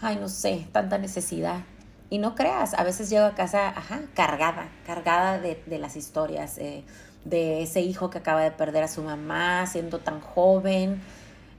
Ay, 0.00 0.16
no 0.16 0.28
sé, 0.28 0.66
tanta 0.72 0.98
necesidad. 0.98 1.60
Y 2.08 2.18
no 2.18 2.34
creas, 2.34 2.74
a 2.74 2.82
veces 2.82 3.10
llego 3.10 3.26
a 3.26 3.34
casa, 3.34 3.68
ajá, 3.68 4.00
cargada, 4.14 4.68
cargada 4.84 5.38
de, 5.38 5.78
las 5.78 5.96
historias, 5.96 6.58
eh, 6.58 6.84
de 7.24 7.62
ese 7.62 7.82
hijo 7.82 8.10
que 8.10 8.18
acaba 8.18 8.40
de 8.42 8.50
perder 8.50 8.82
a 8.84 8.88
su 8.88 9.02
mamá 9.02 9.66
siendo 9.66 9.98
tan 10.00 10.20
joven, 10.20 11.00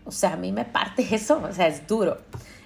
o 0.06 0.12
sea, 0.12 0.34
a 0.34 0.38
mí 0.38 0.52
me 0.52 0.66
parte 0.66 1.08
eso, 1.16 1.42
o 1.44 1.54
sea, 1.54 1.68
es 1.68 1.88
duro. 1.88 2.18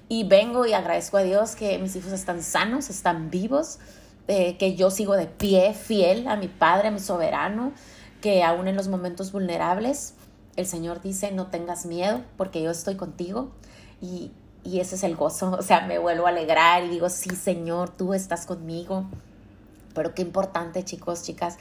Y 0.08 0.24
vengo 0.28 0.66
y 0.66 0.74
agradezco 0.74 1.18
a 1.18 1.24
Dios 1.24 1.56
que 1.56 1.78
mis 1.80 1.96
hijos 1.96 2.12
están 2.12 2.44
sanos, 2.44 2.90
están 2.90 3.32
vivos, 3.32 3.80
eh, 4.28 4.58
que 4.58 4.76
yo 4.76 4.92
sigo 4.92 5.16
de 5.16 5.28
pie, 5.28 5.74
fiel 5.74 6.28
a 6.28 6.36
mi 6.36 6.48
Padre, 6.48 6.90
a 6.90 6.92
mi 6.92 7.00
soberano, 7.00 7.74
que 8.22 8.44
aún 8.44 8.68
en 8.68 8.76
los 8.76 8.88
momentos 8.88 9.32
vulnerables, 9.32 10.14
el 10.56 10.68
Señor 10.68 11.02
dice, 11.02 11.32
no 11.32 11.48
tengas 11.48 11.86
miedo, 11.86 12.22
porque 12.38 12.62
yo 12.62 12.72
estoy 12.72 12.96
contigo. 12.96 13.52
Y, 14.02 14.32
y 14.64 14.80
ese 14.80 14.96
es 14.96 15.04
el 15.04 15.16
gozo, 15.16 15.52
o 15.60 15.62
sea, 15.62 15.86
me 15.88 15.98
vuelvo 15.98 16.28
a 16.28 16.30
alegrar 16.30 16.84
y 16.84 16.90
digo, 16.90 17.10
sí, 17.10 17.32
Señor, 17.36 17.90
tú 17.90 18.14
estás 18.14 18.46
conmigo. 18.46 19.06
Pero 19.94 20.14
qué 20.14 20.22
importante, 20.22 20.84
chicos, 20.84 21.24
chicas, 21.24 21.58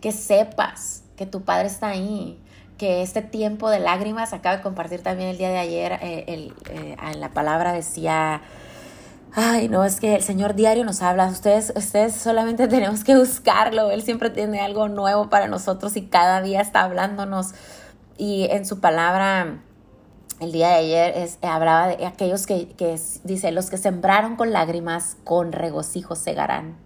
que 0.00 0.12
sepas 0.12 1.02
que 1.16 1.26
tu 1.26 1.42
Padre 1.42 1.66
está 1.66 1.88
ahí, 1.88 2.38
que 2.82 3.00
este 3.00 3.22
tiempo 3.22 3.70
de 3.70 3.78
lágrimas, 3.78 4.32
acabo 4.32 4.56
de 4.56 4.62
compartir 4.64 5.04
también 5.04 5.28
el 5.28 5.38
día 5.38 5.50
de 5.50 5.58
ayer, 5.58 5.92
eh, 6.02 6.24
eh, 6.26 6.96
en 7.00 7.20
la 7.20 7.28
palabra 7.28 7.72
decía, 7.72 8.42
ay, 9.32 9.68
no, 9.68 9.84
es 9.84 10.00
que 10.00 10.16
el 10.16 10.22
Señor 10.24 10.56
diario 10.56 10.84
nos 10.84 11.00
habla, 11.00 11.26
ustedes, 11.26 11.72
ustedes 11.76 12.16
solamente 12.16 12.66
tenemos 12.76 13.04
que 13.04 13.16
buscarlo, 13.16 13.92
Él 13.92 14.02
siempre 14.02 14.30
tiene 14.30 14.60
algo 14.60 14.88
nuevo 14.88 15.30
para 15.30 15.46
nosotros 15.46 15.96
y 15.96 16.06
cada 16.06 16.42
día 16.42 16.60
está 16.60 16.82
hablándonos. 16.82 17.52
Y 18.18 18.48
en 18.50 18.66
su 18.66 18.80
palabra, 18.80 19.60
el 20.40 20.50
día 20.50 20.70
de 20.70 20.74
ayer 20.74 21.12
es, 21.18 21.38
hablaba 21.40 21.86
de 21.86 22.04
aquellos 22.04 22.48
que, 22.48 22.66
que, 22.70 22.98
dice, 23.22 23.52
los 23.52 23.70
que 23.70 23.78
sembraron 23.78 24.34
con 24.34 24.50
lágrimas, 24.50 25.18
con 25.22 25.52
regocijo 25.52 26.16
segarán. 26.16 26.78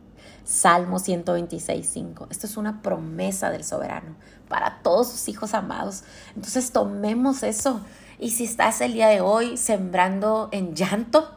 Salmo 0.46 1.00
126, 1.00 1.88
5. 1.92 2.28
Esto 2.30 2.46
es 2.46 2.56
una 2.56 2.80
promesa 2.80 3.50
del 3.50 3.64
soberano 3.64 4.14
para 4.48 4.78
todos 4.82 5.11
sus 5.11 5.28
hijos 5.28 5.54
amados. 5.54 6.04
Entonces 6.37 6.70
tomemos 6.70 7.42
eso. 7.42 7.80
Y 8.20 8.30
si 8.30 8.44
estás 8.44 8.80
el 8.80 8.92
día 8.92 9.09
de 9.09 9.20
hoy 9.20 9.56
sembrando 9.56 10.48
en 10.52 10.76
llanto, 10.76 11.35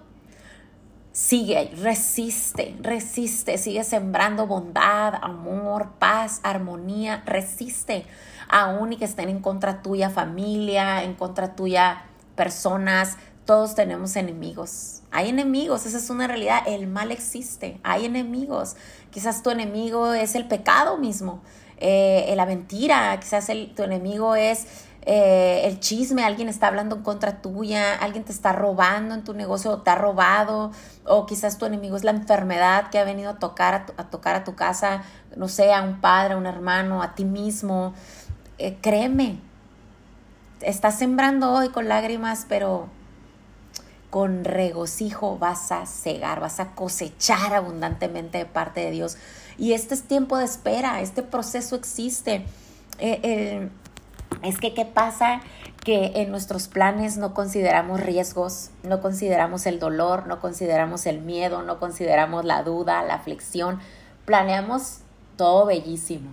sigue, 1.12 1.72
resiste, 1.82 2.78
resiste, 2.82 3.58
sigue 3.58 3.84
sembrando 3.84 4.46
bondad, 4.46 5.16
amor, 5.24 5.94
paz, 5.98 6.40
armonía, 6.44 7.24
resiste. 7.26 8.06
Aún 8.48 8.94
y 8.94 8.98
que 8.98 9.06
estén 9.06 9.30
en 9.30 9.42
contra 9.42 9.82
tuya 9.82 10.12
familia, 10.12 11.04
en 11.04 11.16
contra 11.16 11.56
tuya 11.56 12.04
personas, 12.36 13.18
todos 13.50 13.74
tenemos 13.74 14.16
enemigos. 14.16 15.02
Hay 15.10 15.30
enemigos, 15.30 15.88
esa 15.88 15.98
es 15.98 16.12
una 16.12 16.28
realidad. 16.28 16.62
El 16.68 16.86
mal 16.86 17.12
existe, 17.12 17.80
hay 17.82 18.06
enemigos. 18.06 18.76
Quizás 19.10 19.42
tu 19.42 19.50
enemigo 19.50 20.14
es 20.14 20.36
el 20.36 20.48
pecado 20.48 21.00
mismo. 21.00 21.42
Eh, 21.78 22.32
la 22.36 22.46
mentira, 22.46 23.20
quizás 23.20 23.50
el, 23.50 23.74
tu 23.74 23.82
enemigo 23.82 24.36
es 24.36 24.68
eh, 25.02 25.62
el 25.64 25.80
chisme, 25.80 26.24
alguien 26.24 26.48
está 26.48 26.68
hablando 26.68 26.98
en 26.98 27.02
contra 27.02 27.42
tuya, 27.42 27.96
alguien 27.96 28.24
te 28.24 28.32
está 28.32 28.52
robando 28.52 29.16
en 29.16 29.24
tu 29.24 29.34
negocio 29.34 29.72
o 29.72 29.82
te 29.82 29.90
ha 29.90 29.96
robado, 29.96 30.70
o 31.04 31.26
quizás 31.26 31.58
tu 31.58 31.66
enemigo 31.66 31.98
es 31.98 32.04
la 32.04 32.12
enfermedad 32.12 32.92
que 32.92 33.00
ha 33.00 33.04
venido 33.04 33.32
a 33.32 33.40
tocar 33.40 33.88
a, 33.98 34.10
tocar 34.12 34.36
a 34.36 34.44
tu 34.44 34.54
casa, 34.54 35.02
no 35.36 35.48
sé, 35.48 35.74
a 35.74 35.82
un 35.82 36.02
padre, 36.02 36.36
a 36.36 36.38
un 36.38 36.46
hermano, 36.46 37.02
a 37.02 37.16
ti 37.16 37.26
mismo. 37.26 37.96
Eh, 38.60 38.78
créeme, 38.80 39.40
estás 40.62 41.00
sembrando 41.00 41.52
hoy 41.52 41.70
con 41.70 41.88
lágrimas, 41.88 42.46
pero 42.48 42.99
con 44.10 44.44
regocijo 44.44 45.38
vas 45.38 45.72
a 45.72 45.86
cegar, 45.86 46.40
vas 46.40 46.60
a 46.60 46.72
cosechar 46.74 47.54
abundantemente 47.54 48.40
de 48.40 48.46
parte 48.46 48.82
de 48.82 48.92
Dios. 48.92 49.18
Y 49.58 49.74
este 49.74 49.94
es 49.94 50.04
tiempo 50.04 50.38
de 50.38 50.46
espera, 50.46 51.02
este 51.02 51.22
proceso 51.22 51.76
existe. 51.76 52.46
Eh, 52.98 53.70
es 54.42 54.58
que, 54.58 54.74
¿qué 54.74 54.86
pasa? 54.86 55.42
Que 55.84 56.14
en 56.16 56.32
nuestros 56.32 56.68
planes 56.68 57.18
no 57.18 57.34
consideramos 57.34 58.00
riesgos, 58.00 58.72
no 58.84 59.02
consideramos 59.02 59.66
el 59.66 59.80
dolor, 59.80 60.28
no 60.28 60.40
consideramos 60.40 61.06
el 61.06 61.22
miedo, 61.22 61.62
no 61.62 61.80
consideramos 61.80 62.46
la 62.46 62.64
duda, 62.64 63.04
la 63.04 63.16
aflicción. 63.16 63.80
Planeamos 64.26 65.00
todo 65.36 65.66
bellísimo, 65.66 66.32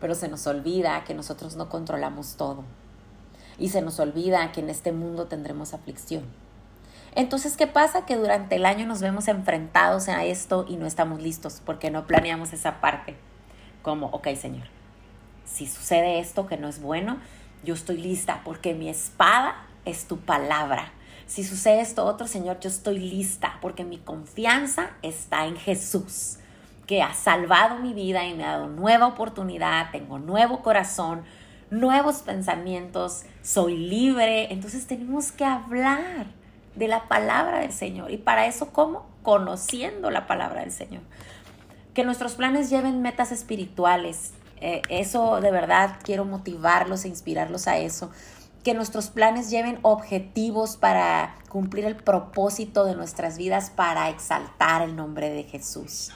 pero 0.00 0.14
se 0.14 0.28
nos 0.28 0.46
olvida 0.46 1.04
que 1.04 1.14
nosotros 1.14 1.54
no 1.56 1.68
controlamos 1.68 2.36
todo. 2.36 2.64
Y 3.56 3.68
se 3.68 3.82
nos 3.82 4.00
olvida 4.00 4.50
que 4.50 4.60
en 4.60 4.70
este 4.70 4.90
mundo 4.90 5.26
tendremos 5.26 5.74
aflicción 5.74 6.43
entonces, 7.16 7.56
¿qué 7.56 7.66
pasa? 7.66 8.06
Que 8.06 8.16
durante 8.16 8.56
el 8.56 8.66
año 8.66 8.86
nos 8.86 9.00
vemos 9.00 9.28
enfrentados 9.28 10.08
a 10.08 10.24
esto 10.24 10.66
y 10.68 10.76
no 10.76 10.86
estamos 10.86 11.22
listos 11.22 11.62
porque 11.64 11.90
no 11.90 12.06
planeamos 12.06 12.52
esa 12.52 12.80
parte. 12.80 13.16
Como, 13.82 14.06
ok, 14.06 14.28
Señor, 14.34 14.66
si 15.44 15.66
sucede 15.66 16.18
esto 16.18 16.46
que 16.46 16.56
no 16.56 16.68
es 16.68 16.80
bueno, 16.80 17.18
yo 17.62 17.74
estoy 17.74 17.98
lista 17.98 18.40
porque 18.44 18.74
mi 18.74 18.88
espada 18.88 19.66
es 19.84 20.08
tu 20.08 20.18
palabra. 20.18 20.92
Si 21.26 21.44
sucede 21.44 21.80
esto 21.80 22.04
otro, 22.04 22.26
Señor, 22.26 22.58
yo 22.60 22.68
estoy 22.68 22.98
lista 22.98 23.58
porque 23.60 23.84
mi 23.84 23.98
confianza 23.98 24.90
está 25.02 25.46
en 25.46 25.56
Jesús, 25.56 26.38
que 26.86 27.02
ha 27.02 27.14
salvado 27.14 27.78
mi 27.78 27.94
vida 27.94 28.24
y 28.24 28.34
me 28.34 28.44
ha 28.44 28.52
dado 28.52 28.68
nueva 28.68 29.06
oportunidad, 29.06 29.90
tengo 29.90 30.18
nuevo 30.18 30.62
corazón, 30.62 31.22
nuevos 31.70 32.16
pensamientos, 32.16 33.22
soy 33.42 33.76
libre. 33.76 34.52
Entonces 34.52 34.86
tenemos 34.86 35.32
que 35.32 35.44
hablar 35.44 36.26
de 36.74 36.88
la 36.88 37.08
palabra 37.08 37.60
del 37.60 37.72
Señor. 37.72 38.10
Y 38.10 38.16
para 38.16 38.46
eso, 38.46 38.72
¿cómo? 38.72 39.06
Conociendo 39.22 40.10
la 40.10 40.26
palabra 40.26 40.60
del 40.60 40.72
Señor. 40.72 41.02
Que 41.94 42.04
nuestros 42.04 42.34
planes 42.34 42.70
lleven 42.70 43.02
metas 43.02 43.32
espirituales. 43.32 44.32
Eh, 44.60 44.82
eso 44.88 45.40
de 45.40 45.50
verdad 45.50 45.98
quiero 46.02 46.24
motivarlos 46.24 47.04
e 47.04 47.08
inspirarlos 47.08 47.68
a 47.68 47.78
eso. 47.78 48.10
Que 48.64 48.74
nuestros 48.74 49.08
planes 49.08 49.50
lleven 49.50 49.78
objetivos 49.82 50.76
para 50.76 51.36
cumplir 51.48 51.84
el 51.84 51.96
propósito 51.96 52.84
de 52.84 52.94
nuestras 52.96 53.36
vidas, 53.36 53.70
para 53.70 54.08
exaltar 54.08 54.82
el 54.82 54.96
nombre 54.96 55.30
de 55.30 55.44
Jesús. 55.44 56.10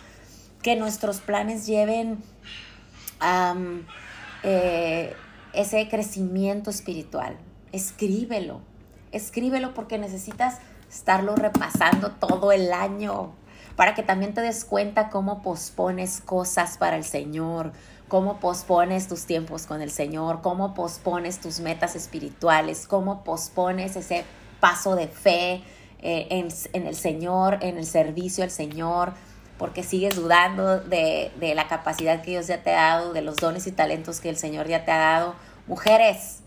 Que 0.62 0.74
nuestros 0.74 1.20
planes 1.20 1.66
lleven 1.66 2.22
eh, 4.42 5.14
ese 5.52 5.88
crecimiento 5.88 6.70
espiritual. 6.70 7.36
Escríbelo, 7.70 8.62
escríbelo 9.12 9.74
porque 9.74 9.98
necesitas 9.98 10.58
estarlo 10.90 11.36
repasando 11.36 12.12
todo 12.12 12.52
el 12.52 12.72
año 12.72 13.32
para 13.76 13.94
que 13.94 14.02
también 14.02 14.34
te 14.34 14.40
des 14.40 14.64
cuenta 14.64 15.08
cómo 15.08 15.40
pospones 15.40 16.20
cosas 16.20 16.78
para 16.78 16.96
el 16.96 17.04
Señor, 17.04 17.72
cómo 18.08 18.40
pospones 18.40 19.06
tus 19.06 19.24
tiempos 19.24 19.66
con 19.66 19.82
el 19.82 19.90
Señor, 19.90 20.40
cómo 20.42 20.74
pospones 20.74 21.40
tus 21.40 21.60
metas 21.60 21.94
espirituales, 21.94 22.88
cómo 22.88 23.22
pospones 23.22 23.94
ese 23.94 24.24
paso 24.58 24.96
de 24.96 25.06
fe 25.06 25.62
eh, 26.00 26.26
en, 26.30 26.48
en, 26.72 26.86
el 26.88 26.96
Señor, 26.96 27.58
en 27.60 27.78
el 27.78 27.86
servicio 27.86 28.42
al 28.42 28.50
Señor, 28.50 29.12
porque 29.58 29.84
sigues 29.84 30.16
dudando 30.16 30.80
de, 30.80 31.30
de 31.38 31.54
la 31.54 31.68
capacidad 31.68 32.22
que 32.22 32.32
Dios 32.32 32.48
ya 32.48 32.62
te 32.62 32.74
ha 32.74 32.96
dado, 32.96 33.12
de 33.12 33.22
los 33.22 33.36
dones 33.36 33.66
y 33.66 33.72
talentos 33.72 34.20
que 34.20 34.28
el 34.28 34.36
Señor 34.36 34.66
ya 34.66 34.84
te 34.84 34.90
ha 34.90 34.98
dado. 34.98 35.34
Mujeres, 35.66 36.40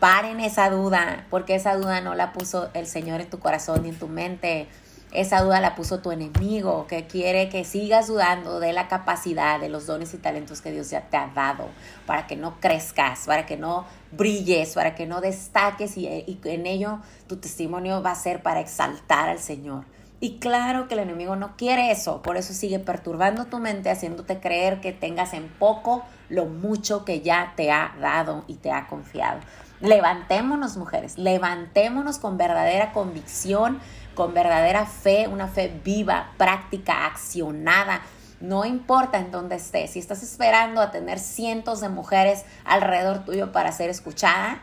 Paren 0.00 0.40
esa 0.40 0.68
duda, 0.70 1.26
porque 1.30 1.54
esa 1.54 1.74
duda 1.74 2.00
no 2.00 2.14
la 2.14 2.32
puso 2.32 2.68
el 2.74 2.86
Señor 2.86 3.20
en 3.20 3.30
tu 3.30 3.38
corazón 3.38 3.82
ni 3.82 3.90
en 3.90 3.98
tu 3.98 4.08
mente. 4.08 4.68
esa 5.12 5.40
duda 5.40 5.60
la 5.60 5.74
puso 5.74 6.00
tu 6.00 6.10
enemigo, 6.10 6.86
que 6.86 7.06
quiere 7.06 7.48
que 7.48 7.64
sigas 7.64 8.08
dudando 8.08 8.60
de 8.60 8.74
la 8.74 8.88
capacidad, 8.88 9.58
de 9.58 9.70
los 9.70 9.86
dones 9.86 10.12
y 10.12 10.18
talentos 10.18 10.60
que 10.60 10.72
Dios 10.72 10.90
ya 10.90 11.02
te 11.08 11.16
ha 11.16 11.28
dado, 11.28 11.68
para 12.04 12.26
que 12.26 12.36
no 12.36 12.60
crezcas, 12.60 13.20
para 13.24 13.46
que 13.46 13.56
no 13.56 13.86
brilles, 14.12 14.74
para 14.74 14.94
que 14.94 15.06
no 15.06 15.20
destaques 15.22 15.96
y, 15.96 16.06
y 16.06 16.40
en 16.44 16.66
ello 16.66 16.98
tu 17.28 17.36
testimonio 17.36 18.02
va 18.02 18.10
a 18.10 18.16
ser 18.16 18.42
para 18.42 18.60
exaltar 18.60 19.30
al 19.30 19.38
Señor. 19.38 19.84
Y 20.18 20.38
claro 20.38 20.88
que 20.88 20.94
el 20.94 21.00
enemigo 21.00 21.36
no 21.36 21.56
quiere 21.56 21.90
eso, 21.90 22.22
por 22.22 22.38
eso 22.38 22.54
sigue 22.54 22.78
perturbando 22.78 23.44
tu 23.46 23.58
mente, 23.58 23.90
haciéndote 23.90 24.40
creer 24.40 24.80
que 24.80 24.92
tengas 24.92 25.34
en 25.34 25.48
poco 25.48 26.04
lo 26.30 26.46
mucho 26.46 27.04
que 27.04 27.20
ya 27.20 27.52
te 27.54 27.70
ha 27.70 27.94
dado 28.00 28.44
y 28.46 28.54
te 28.54 28.72
ha 28.72 28.86
confiado. 28.86 29.40
Levantémonos, 29.80 30.76
mujeres, 30.76 31.18
levantémonos 31.18 32.18
con 32.18 32.38
verdadera 32.38 32.92
convicción, 32.92 33.78
con 34.14 34.32
verdadera 34.32 34.86
fe, 34.86 35.28
una 35.28 35.48
fe 35.48 35.80
viva, 35.84 36.32
práctica, 36.38 37.06
accionada. 37.06 38.00
No 38.40 38.64
importa 38.64 39.18
en 39.18 39.30
dónde 39.30 39.56
estés, 39.56 39.92
si 39.92 39.98
estás 39.98 40.22
esperando 40.22 40.80
a 40.80 40.90
tener 40.90 41.18
cientos 41.18 41.80
de 41.80 41.88
mujeres 41.88 42.44
alrededor 42.64 43.24
tuyo 43.24 43.52
para 43.52 43.70
ser 43.72 43.90
escuchada, 43.90 44.62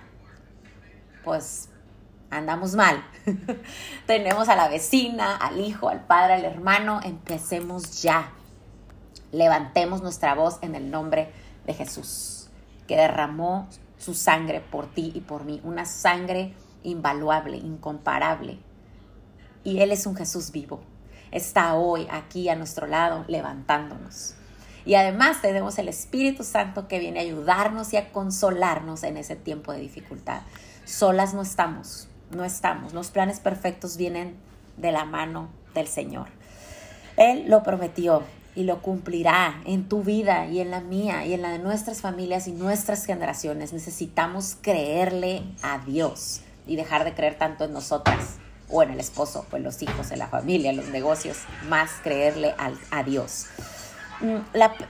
pues 1.24 1.70
andamos 2.32 2.74
mal. 2.74 3.04
Tenemos 4.08 4.50
a 4.50 4.56
la 4.56 4.68
vecina, 4.68 5.36
al 5.36 5.60
hijo, 5.60 5.90
al 5.90 6.02
padre, 6.06 6.34
al 6.34 6.46
hermano. 6.46 7.00
Empecemos 7.04 8.02
ya. 8.02 8.32
Levantemos 9.32 10.02
nuestra 10.02 10.36
voz 10.36 10.58
en 10.62 10.76
el 10.76 10.92
nombre 10.92 11.32
de 11.66 11.74
Jesús, 11.74 12.50
que 12.88 12.98
derramó 12.98 13.68
su 14.04 14.14
sangre 14.14 14.62
por 14.62 14.88
ti 14.88 15.12
y 15.16 15.22
por 15.22 15.46
mí. 15.46 15.62
Una 15.64 15.86
sangre 15.86 16.54
invaluable, 16.84 17.58
incomparable. 17.58 18.60
Y 19.64 19.80
Él 19.80 19.92
es 19.92 20.06
un 20.06 20.16
Jesús 20.16 20.52
vivo. 20.52 20.82
Está 21.32 21.76
hoy 21.76 22.08
aquí 22.12 22.50
a 22.50 22.56
nuestro 22.56 22.86
lado 22.88 23.26
levantándonos. 23.28 24.36
Y 24.86 24.96
además 24.96 25.42
tenemos 25.42 25.78
el 25.80 25.88
Espíritu 25.88 26.44
Santo 26.44 26.88
que 26.88 27.00
viene 27.00 27.20
a 27.20 27.24
ayudarnos 27.24 27.94
y 27.94 27.98
a 27.98 28.12
consolarnos 28.12 29.04
en 29.04 29.18
ese 29.18 29.36
tiempo 29.36 29.72
de 29.72 29.80
dificultad. 29.80 30.42
Solas 30.86 31.34
no 31.34 31.42
estamos 31.42 32.10
no 32.36 32.44
estamos. 32.44 32.94
Los 32.94 33.10
planes 33.10 33.40
perfectos 33.40 33.98
vienen 33.98 34.36
de 34.78 34.92
la 34.92 35.06
mano 35.06 35.50
del 35.74 35.88
Señor. 35.88 36.28
Él 37.18 37.46
lo 37.48 37.64
prometió 37.64 38.24
y 38.56 38.64
lo 38.64 38.82
cumplirá 38.82 39.62
en 39.66 39.88
tu 39.88 40.04
vida 40.04 40.46
y 40.48 40.60
en 40.60 40.72
la 40.72 40.80
mía 40.80 41.26
y 41.26 41.34
en 41.34 41.42
la 41.42 41.52
de 41.52 41.60
nuestras 41.60 42.02
familias 42.02 42.48
y 42.48 42.52
nuestras 42.52 43.06
generaciones. 43.06 43.74
Necesitamos 43.74 44.58
creerle 44.62 45.44
a 45.62 45.80
Dios 45.80 46.42
y 46.68 46.76
dejar 46.76 47.04
de 47.04 47.14
creer 47.14 47.38
tanto 47.38 47.66
en 47.66 47.74
nosotras 47.74 48.38
o 48.70 48.82
en 48.82 48.92
el 48.92 49.00
esposo, 49.00 49.46
o 49.52 49.56
en 49.56 49.64
los 49.64 49.82
hijos, 49.82 50.12
en 50.12 50.20
la 50.20 50.28
familia, 50.28 50.72
en 50.72 50.78
los 50.78 50.88
negocios, 50.88 51.38
más 51.68 51.92
creerle 52.02 52.56
a 52.92 53.04
Dios. 53.04 53.48
Mm, 54.24 54.38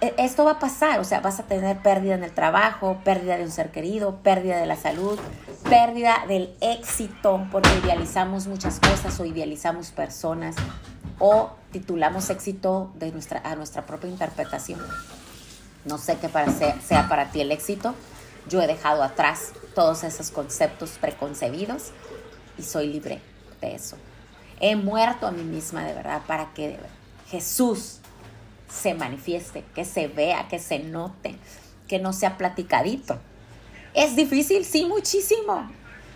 e, 0.02 0.14
esto 0.20 0.46
va 0.46 0.52
a 0.52 0.60
pasar, 0.60 1.00
o 1.00 1.04
sea, 1.04 1.20
vas 1.20 1.40
a 1.40 1.44
tener 1.44 1.80
pérdida 1.80 2.14
en 2.14 2.24
el 2.24 2.32
trabajo, 2.32 3.00
pérdida 3.04 3.36
de 3.38 3.44
un 3.44 3.52
ser 3.52 3.72
querido, 3.72 4.18
pérdida 4.18 4.58
de 4.58 4.68
la 4.68 4.76
salud, 4.76 5.20
pérdida 5.68 6.24
del 6.28 6.54
éxito, 6.62 7.48
porque 7.52 7.70
idealizamos 7.84 8.46
muchas 8.46 8.80
cosas 8.80 9.20
o 9.20 9.26
idealizamos 9.26 9.90
personas 9.90 10.56
o 11.20 11.52
titulamos 11.72 12.30
éxito 12.30 12.92
de 12.96 13.12
nuestra, 13.12 13.42
a 13.44 13.56
nuestra 13.56 13.86
propia 13.86 14.10
interpretación. 14.10 14.80
No 15.86 15.98
sé 15.98 16.18
qué 16.18 16.30
para 16.30 16.52
sea 16.52 17.10
para 17.10 17.32
ti 17.32 17.42
el 17.42 17.52
éxito. 17.52 17.94
Yo 18.48 18.62
he 18.62 18.68
dejado 18.68 19.04
atrás 19.04 19.54
todos 19.76 20.04
esos 20.04 20.32
conceptos 20.32 20.92
preconcebidos 21.00 21.92
y 22.58 22.64
soy 22.64 22.88
libre 22.88 23.22
de 23.62 23.76
eso. 23.76 23.98
He 24.60 24.76
muerto 24.76 25.28
a 25.28 25.32
mí 25.32 25.44
misma 25.44 25.84
de 25.84 25.94
verdad 25.94 26.22
para 26.28 26.54
que 26.54 26.78
Jesús 27.30 28.00
se 28.70 28.94
manifieste, 28.94 29.64
que 29.76 29.86
se 29.86 30.08
vea, 30.08 30.48
que 30.48 30.60
se 30.60 30.80
note, 30.80 31.36
que 31.88 32.00
no 32.00 32.14
sea 32.14 32.38
platicadito. 32.38 33.20
Es 33.94 34.16
difícil, 34.16 34.66
sí, 34.66 34.86
muchísimo. 34.86 35.70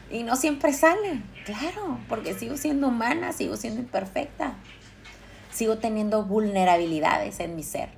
Y 0.09 0.23
no 0.23 0.35
siempre 0.35 0.71
sale, 0.73 1.21
claro, 1.45 1.99
porque 2.07 2.33
sigo 2.33 2.55
siendo 2.55 2.87
humana, 2.87 3.33
sigo 3.33 3.57
siendo 3.57 3.81
imperfecta, 3.81 4.53
sigo 5.57 5.79
teniendo 5.79 6.23
vulnerabilidades 6.23 7.39
en 7.39 7.55
mi 7.55 7.63
ser. 7.63 7.89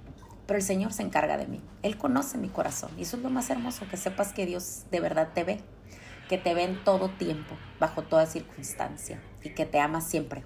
Pero 0.47 0.57
el 0.57 0.65
Señor 0.65 0.93
se 0.93 1.03
encarga 1.03 1.37
de 1.37 1.45
mí. 1.45 1.61
Él 1.83 1.97
conoce 1.97 2.37
mi 2.37 2.47
corazón. 2.47 2.89
Y 2.97 3.01
eso 3.01 3.17
es 3.17 3.23
lo 3.23 3.29
más 3.29 3.49
hermoso, 3.49 3.85
que 3.89 3.97
sepas 3.97 4.31
que 4.31 4.45
Dios 4.45 4.83
de 4.91 5.01
verdad 5.01 5.29
te 5.33 5.43
ve, 5.43 5.61
que 6.29 6.37
te 6.37 6.53
ve 6.53 6.63
en 6.63 6.83
todo 6.83 7.09
tiempo, 7.09 7.55
bajo 7.79 8.03
toda 8.03 8.25
circunstancia, 8.25 9.21
y 9.43 9.49
que 9.49 9.65
te 9.65 9.79
ama 9.79 9.99
siempre, 9.99 10.43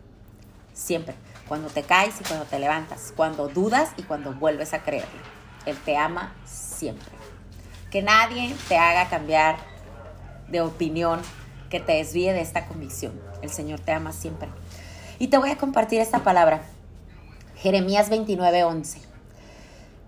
siempre 0.73 1.13
cuando 1.47 1.69
te 1.69 1.83
caes 1.83 2.19
y 2.19 2.23
cuando 2.23 2.45
te 2.45 2.57
levantas, 2.57 3.13
cuando 3.15 3.47
dudas 3.47 3.91
y 3.97 4.01
cuando 4.01 4.33
vuelves 4.33 4.73
a 4.73 4.81
creerlo. 4.81 5.21
Él 5.67 5.77
te 5.85 5.95
ama 5.95 6.33
siempre. 6.45 7.13
Que 7.91 8.01
nadie 8.01 8.55
te 8.67 8.77
haga 8.77 9.07
cambiar 9.07 9.57
de 10.47 10.61
opinión, 10.61 11.21
que 11.69 11.79
te 11.79 11.93
desvíe 11.93 12.33
de 12.33 12.41
esta 12.41 12.65
convicción. 12.65 13.21
El 13.43 13.51
Señor 13.51 13.81
te 13.81 13.91
ama 13.91 14.13
siempre. 14.13 14.49
Y 15.19 15.27
te 15.27 15.37
voy 15.37 15.51
a 15.51 15.57
compartir 15.57 16.01
esta 16.01 16.23
palabra. 16.23 16.63
Jeremías 17.63 18.09
29, 18.09 18.65
11. 18.65 18.99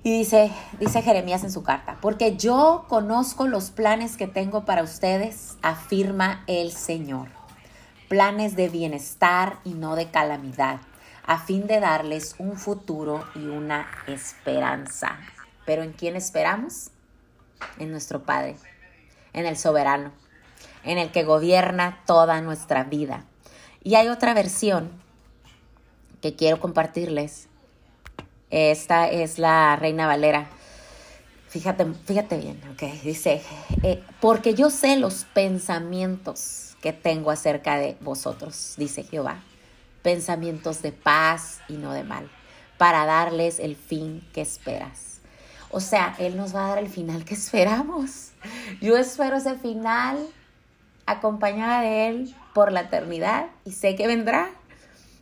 Y 0.04 0.12
dice, 0.12 0.52
dice 0.78 1.02
Jeremías 1.02 1.42
en 1.46 1.54
su 1.54 1.64
carta, 1.64 1.98
porque 2.02 2.36
yo 2.36 2.84
conozco 2.90 3.48
los 3.48 3.72
planes 3.72 4.18
que 4.18 4.28
tengo 4.28 4.66
para 4.66 4.84
ustedes, 4.84 5.56
afirma 5.62 6.44
el 6.48 6.74
Señor. 6.74 7.30
Planes 8.10 8.58
de 8.58 8.68
bienestar 8.68 9.60
y 9.64 9.70
no 9.74 9.96
de 9.96 10.12
calamidad 10.12 10.82
a 11.26 11.40
fin 11.40 11.66
de 11.66 11.80
darles 11.80 12.36
un 12.40 12.58
futuro 12.58 13.24
y 13.36 13.46
una 13.46 13.88
esperanza. 14.06 15.18
Pero 15.66 15.82
¿en 15.82 15.94
quién 15.94 16.18
esperamos? 16.18 16.92
En 17.80 17.90
nuestro 17.90 18.24
Padre, 18.24 18.58
en 19.32 19.46
el 19.46 19.56
soberano, 19.56 20.12
en 20.84 20.98
el 20.98 21.10
que 21.10 21.24
gobierna 21.24 22.04
toda 22.06 22.42
nuestra 22.42 22.84
vida. 22.84 23.24
Y 23.82 23.96
hay 23.96 24.10
otra 24.10 24.34
versión 24.34 25.05
quiero 26.34 26.60
compartirles. 26.60 27.50
Esta 28.50 29.10
es 29.10 29.38
la 29.38 29.76
Reina 29.76 30.08
Valera. 30.08 30.48
Fíjate, 31.50 31.86
fíjate 32.06 32.38
bien, 32.38 32.60
ok. 32.74 33.04
Dice, 33.04 33.42
eh, 33.84 34.02
porque 34.20 34.56
yo 34.56 34.70
sé 34.72 34.98
los 34.98 35.26
pensamientos 35.26 36.76
que 36.82 36.94
tengo 36.94 37.30
acerca 37.30 37.78
de 37.78 37.98
vosotros, 38.02 38.74
dice 38.78 39.04
Jehová 39.04 39.44
pensamientos 40.06 40.84
de 40.84 40.92
paz 40.92 41.62
y 41.68 41.78
no 41.78 41.92
de 41.92 42.04
mal, 42.04 42.30
para 42.78 43.08
darles 43.08 43.60
el 43.60 43.76
fin 43.76 44.24
que 44.34 44.42
esperas. 44.42 45.20
O 45.72 45.80
sea, 45.80 46.16
Él 46.20 46.38
nos 46.38 46.56
va 46.56 46.68
a 46.68 46.70
dar 46.70 46.78
el 46.78 46.90
final 46.90 47.26
que 47.26 47.34
esperamos. 47.34 48.30
Yo 48.82 48.98
espero 48.98 49.38
ese 49.38 49.56
final 49.56 50.20
acompañada 51.08 51.82
de 51.82 52.08
Él 52.08 52.36
por 52.54 52.72
la 52.72 52.82
eternidad 52.82 53.48
y 53.66 53.72
sé 53.72 53.96
que 53.96 54.06
vendrá. 54.06 54.52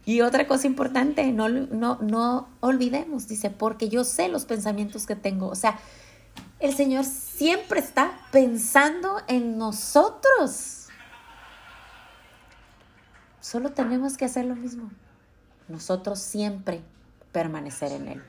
Y 0.06 0.22
otra 0.22 0.48
cosa 0.48 0.68
importante, 0.68 1.32
no, 1.32 1.48
no, 1.48 1.98
no 2.02 2.50
olvidemos, 2.60 3.28
dice, 3.28 3.50
porque 3.50 3.88
yo 3.88 4.04
sé 4.04 4.28
los 4.28 4.46
pensamientos 4.46 5.06
que 5.06 5.16
tengo. 5.16 5.48
O 5.48 5.56
sea, 5.56 5.80
el 6.60 6.74
Señor 6.74 7.06
siempre 7.06 7.80
está 7.80 8.12
pensando 8.32 9.22
en 9.28 9.58
nosotros. 9.58 10.88
Solo 13.40 13.72
tenemos 13.72 14.18
que 14.18 14.26
hacer 14.26 14.46
lo 14.46 14.56
mismo. 14.56 14.90
Nosotros 15.70 16.20
siempre 16.20 16.82
permanecer 17.32 17.92
en 17.94 18.08
Él, 18.08 18.24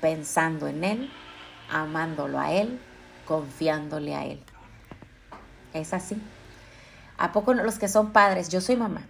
pensando 0.00 0.68
en 0.68 0.84
Él, 0.84 1.10
amándolo 1.70 2.38
a 2.38 2.52
Él, 2.52 2.78
confiándole 3.26 4.14
a 4.14 4.26
Él. 4.26 4.42
Es 5.72 5.94
así. 5.94 6.20
¿A 7.16 7.32
poco 7.32 7.54
los 7.54 7.78
que 7.78 7.88
son 7.88 8.12
padres? 8.12 8.48
Yo 8.50 8.60
soy 8.60 8.76
mamá. 8.76 9.02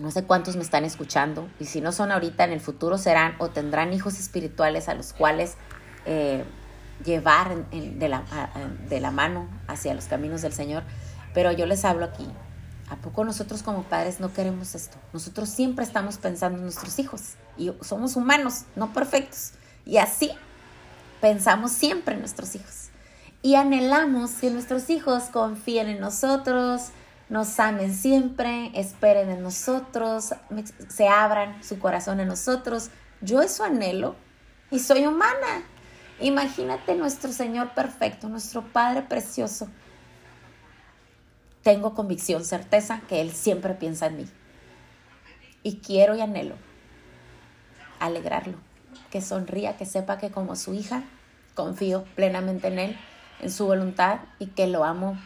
No 0.00 0.10
sé 0.10 0.24
cuántos 0.24 0.56
me 0.56 0.62
están 0.62 0.84
escuchando 0.84 1.48
y 1.58 1.64
si 1.64 1.80
no 1.80 1.92
son 1.92 2.12
ahorita, 2.12 2.44
en 2.44 2.52
el 2.52 2.60
futuro 2.60 2.98
serán 2.98 3.34
o 3.38 3.48
tendrán 3.48 3.92
hijos 3.92 4.18
espirituales 4.18 4.88
a 4.88 4.94
los 4.94 5.12
cuales 5.12 5.54
eh, 6.06 6.44
llevar 7.04 7.68
de, 7.70 8.08
la, 8.08 8.22
de 8.88 9.00
la 9.00 9.10
mano 9.10 9.48
hacia 9.66 9.94
los 9.94 10.04
caminos 10.06 10.42
del 10.42 10.52
Señor. 10.52 10.82
Pero 11.34 11.52
yo 11.52 11.66
les 11.66 11.84
hablo 11.84 12.04
aquí 12.04 12.26
¿A 12.90 12.96
poco 12.96 13.24
nosotros 13.24 13.62
como 13.62 13.82
padres 13.82 14.18
no 14.18 14.32
queremos 14.32 14.74
esto? 14.74 14.96
Nosotros 15.12 15.50
siempre 15.50 15.84
estamos 15.84 16.16
pensando 16.16 16.56
en 16.58 16.64
nuestros 16.64 16.98
hijos 16.98 17.34
y 17.58 17.70
somos 17.82 18.16
humanos, 18.16 18.62
no 18.76 18.92
perfectos. 18.94 19.52
Y 19.84 19.98
así 19.98 20.30
pensamos 21.20 21.72
siempre 21.72 22.14
en 22.14 22.20
nuestros 22.20 22.54
hijos. 22.54 22.88
Y 23.42 23.56
anhelamos 23.56 24.32
que 24.32 24.50
nuestros 24.50 24.88
hijos 24.88 25.24
confíen 25.24 25.88
en 25.88 26.00
nosotros, 26.00 26.88
nos 27.28 27.58
amen 27.60 27.94
siempre, 27.94 28.70
esperen 28.74 29.30
en 29.30 29.42
nosotros, 29.42 30.34
se 30.88 31.08
abran 31.08 31.62
su 31.62 31.78
corazón 31.78 32.20
en 32.20 32.28
nosotros. 32.28 32.90
Yo 33.20 33.42
eso 33.42 33.64
anhelo 33.64 34.16
y 34.70 34.78
soy 34.78 35.06
humana. 35.06 35.64
Imagínate 36.20 36.94
nuestro 36.94 37.32
Señor 37.32 37.74
perfecto, 37.74 38.28
nuestro 38.28 38.62
Padre 38.62 39.02
precioso, 39.02 39.68
tengo 41.62 41.94
convicción, 41.94 42.44
certeza 42.44 43.02
que 43.08 43.20
Él 43.20 43.32
siempre 43.32 43.74
piensa 43.74 44.06
en 44.06 44.16
mí. 44.16 44.26
Y 45.62 45.76
quiero 45.76 46.16
y 46.16 46.20
anhelo 46.20 46.54
alegrarlo, 48.00 48.58
que 49.10 49.20
sonría, 49.20 49.76
que 49.76 49.86
sepa 49.86 50.18
que 50.18 50.30
como 50.30 50.56
su 50.56 50.74
hija 50.74 51.02
confío 51.54 52.04
plenamente 52.14 52.68
en 52.68 52.78
él, 52.78 52.96
en 53.40 53.50
su 53.50 53.66
voluntad 53.66 54.20
y 54.38 54.46
que 54.46 54.66
lo 54.66 54.84
amo 54.84 55.18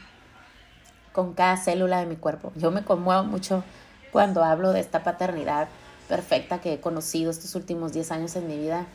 con 1.12 1.34
cada 1.34 1.56
célula 1.56 2.00
de 2.00 2.06
mi 2.06 2.16
cuerpo. 2.16 2.52
Yo 2.56 2.70
me 2.70 2.84
conmuevo 2.84 3.24
mucho 3.24 3.64
cuando 4.10 4.44
hablo 4.44 4.72
de 4.72 4.80
esta 4.80 5.02
paternidad 5.02 5.68
perfecta 6.08 6.60
que 6.60 6.74
he 6.74 6.80
conocido 6.80 7.30
estos 7.30 7.54
últimos 7.54 7.92
10 7.92 8.12
años 8.12 8.36
en 8.36 8.46
mi 8.46 8.58
vida 8.58 8.86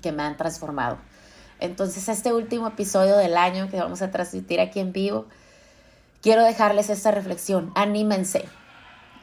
que 0.00 0.12
me 0.12 0.22
han 0.22 0.36
transformado. 0.36 0.98
Entonces, 1.58 2.08
este 2.08 2.32
último 2.32 2.68
episodio 2.68 3.16
del 3.16 3.36
año 3.36 3.68
que 3.68 3.78
vamos 3.78 4.00
a 4.00 4.10
transmitir 4.10 4.60
aquí 4.60 4.80
en 4.80 4.92
vivo, 4.92 5.26
quiero 6.22 6.42
dejarles 6.42 6.88
esta 6.88 7.10
reflexión. 7.10 7.70
Anímense, 7.74 8.46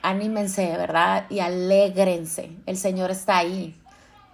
anímense, 0.04 0.78
¿verdad? 0.78 1.26
Y 1.30 1.40
alégrense. 1.40 2.52
El 2.68 2.78
Señor 2.78 3.10
está 3.10 3.38
ahí. 3.38 3.76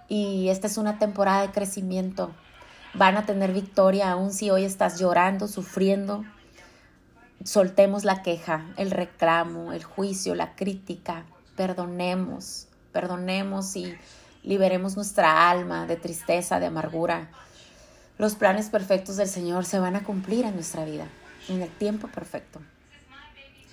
Y 0.08 0.50
esta 0.50 0.66
es 0.66 0.76
una 0.76 0.98
temporada 0.98 1.40
de 1.40 1.52
crecimiento. 1.52 2.30
Van 2.92 3.16
a 3.16 3.24
tener 3.24 3.52
victoria 3.52 4.12
aun 4.12 4.32
si 4.32 4.50
hoy 4.50 4.64
estás 4.64 5.00
llorando, 5.00 5.48
sufriendo. 5.48 6.24
Soltemos 7.44 8.04
la 8.04 8.22
queja, 8.22 8.64
el 8.78 8.90
reclamo, 8.90 9.74
el 9.74 9.84
juicio, 9.84 10.34
la 10.34 10.54
crítica. 10.54 11.26
Perdonemos, 11.56 12.68
perdonemos 12.90 13.76
y 13.76 13.94
liberemos 14.42 14.96
nuestra 14.96 15.50
alma 15.50 15.86
de 15.86 15.96
tristeza, 15.96 16.58
de 16.58 16.64
amargura. 16.66 17.28
Los 18.16 18.34
planes 18.34 18.70
perfectos 18.70 19.16
del 19.16 19.28
Señor 19.28 19.66
se 19.66 19.78
van 19.78 19.94
a 19.94 20.04
cumplir 20.04 20.46
en 20.46 20.54
nuestra 20.54 20.86
vida, 20.86 21.06
en 21.50 21.60
el 21.60 21.68
tiempo 21.68 22.08
perfecto. 22.08 22.60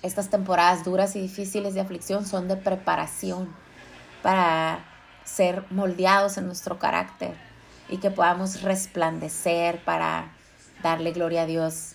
Estas 0.02 0.28
temporadas 0.28 0.84
duras 0.84 1.16
y 1.16 1.22
difíciles 1.22 1.72
de 1.72 1.80
aflicción 1.80 2.26
son 2.26 2.48
de 2.48 2.56
preparación 2.56 3.48
para 4.22 4.84
ser 5.24 5.64
moldeados 5.70 6.36
en 6.36 6.44
nuestro 6.44 6.78
carácter 6.78 7.34
y 7.88 7.96
que 7.96 8.10
podamos 8.10 8.60
resplandecer 8.60 9.82
para 9.82 10.30
darle 10.82 11.12
gloria 11.12 11.42
a 11.42 11.46
Dios 11.46 11.94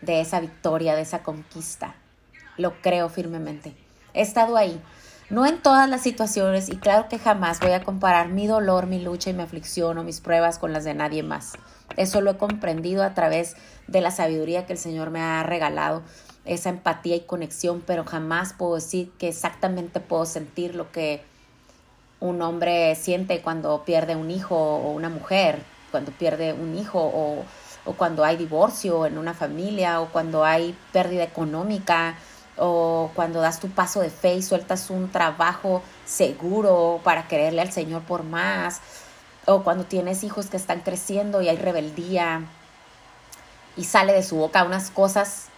de 0.00 0.20
esa 0.20 0.40
victoria, 0.40 0.94
de 0.94 1.02
esa 1.02 1.22
conquista. 1.22 1.94
Lo 2.56 2.80
creo 2.80 3.08
firmemente. 3.08 3.74
He 4.12 4.22
estado 4.22 4.56
ahí, 4.56 4.80
no 5.30 5.46
en 5.46 5.60
todas 5.60 5.88
las 5.88 6.02
situaciones 6.02 6.68
y 6.68 6.76
claro 6.76 7.08
que 7.08 7.18
jamás 7.18 7.60
voy 7.60 7.72
a 7.72 7.82
comparar 7.82 8.28
mi 8.28 8.46
dolor, 8.46 8.86
mi 8.86 9.02
lucha 9.02 9.30
y 9.30 9.32
mi 9.32 9.42
aflicción 9.42 9.98
o 9.98 10.04
mis 10.04 10.20
pruebas 10.20 10.58
con 10.58 10.72
las 10.72 10.84
de 10.84 10.94
nadie 10.94 11.22
más. 11.22 11.54
Eso 11.96 12.20
lo 12.20 12.32
he 12.32 12.36
comprendido 12.36 13.02
a 13.02 13.14
través 13.14 13.56
de 13.86 14.00
la 14.00 14.10
sabiduría 14.10 14.66
que 14.66 14.74
el 14.74 14.78
Señor 14.78 15.10
me 15.10 15.20
ha 15.20 15.42
regalado 15.42 16.02
esa 16.44 16.68
empatía 16.68 17.16
y 17.16 17.20
conexión, 17.20 17.82
pero 17.86 18.04
jamás 18.04 18.52
puedo 18.52 18.74
decir 18.74 19.10
que 19.18 19.28
exactamente 19.28 20.00
puedo 20.00 20.26
sentir 20.26 20.74
lo 20.74 20.92
que 20.92 21.22
un 22.20 22.40
hombre 22.42 22.94
siente 22.94 23.40
cuando 23.42 23.84
pierde 23.84 24.16
un 24.16 24.30
hijo 24.30 24.56
o 24.56 24.92
una 24.92 25.08
mujer, 25.08 25.62
cuando 25.90 26.12
pierde 26.12 26.52
un 26.52 26.76
hijo 26.76 27.00
o, 27.00 27.44
o 27.84 27.92
cuando 27.94 28.24
hay 28.24 28.36
divorcio 28.36 29.06
en 29.06 29.18
una 29.18 29.34
familia 29.34 30.00
o 30.00 30.08
cuando 30.08 30.44
hay 30.44 30.76
pérdida 30.92 31.22
económica 31.22 32.16
o 32.56 33.10
cuando 33.14 33.40
das 33.40 33.60
tu 33.60 33.68
paso 33.68 34.00
de 34.00 34.10
fe 34.10 34.34
y 34.34 34.42
sueltas 34.42 34.90
un 34.90 35.10
trabajo 35.10 35.82
seguro 36.04 37.00
para 37.02 37.26
quererle 37.26 37.62
al 37.62 37.72
Señor 37.72 38.02
por 38.02 38.22
más, 38.22 38.80
o 39.46 39.62
cuando 39.62 39.84
tienes 39.84 40.24
hijos 40.24 40.46
que 40.46 40.56
están 40.56 40.80
creciendo 40.80 41.42
y 41.42 41.48
hay 41.48 41.56
rebeldía 41.56 42.42
y 43.76 43.84
sale 43.84 44.12
de 44.12 44.22
su 44.22 44.36
boca 44.36 44.64
unas 44.64 44.90
cosas 44.90 45.48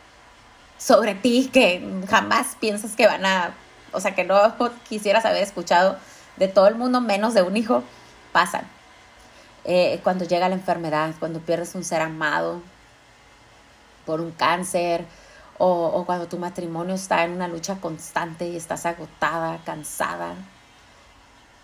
sobre 0.79 1.15
ti 1.15 1.51
que 1.53 1.87
jamás 2.09 2.57
piensas 2.59 2.97
que 2.97 3.07
van 3.07 3.25
a, 3.27 3.55
o 3.93 4.01
sea, 4.01 4.15
que 4.15 4.25
no 4.25 4.41
quisieras 4.89 5.25
haber 5.25 5.43
escuchado 5.43 5.99
de 6.37 6.49
todo 6.49 6.67
el 6.67 6.75
mundo, 6.75 7.01
menos 7.01 7.35
de 7.35 7.43
un 7.43 7.57
hijo, 7.57 7.83
pasan. 8.33 8.76
Eh, 9.67 10.01
cuando 10.03 10.25
llega 10.25 10.49
la 10.49 10.55
enfermedad, 10.55 11.15
cuando 11.19 11.41
pierdes 11.41 11.75
un 11.75 11.85
ser 11.85 12.01
amado 12.01 12.63
por 14.07 14.21
un 14.21 14.31
cáncer, 14.31 15.05
o, 15.59 15.87
o 15.87 16.07
cuando 16.07 16.27
tu 16.29 16.39
matrimonio 16.39 16.95
está 16.95 17.25
en 17.25 17.33
una 17.33 17.49
lucha 17.49 17.77
constante 17.77 18.49
y 18.49 18.57
estás 18.57 18.87
agotada, 18.87 19.59
cansada, 19.65 20.35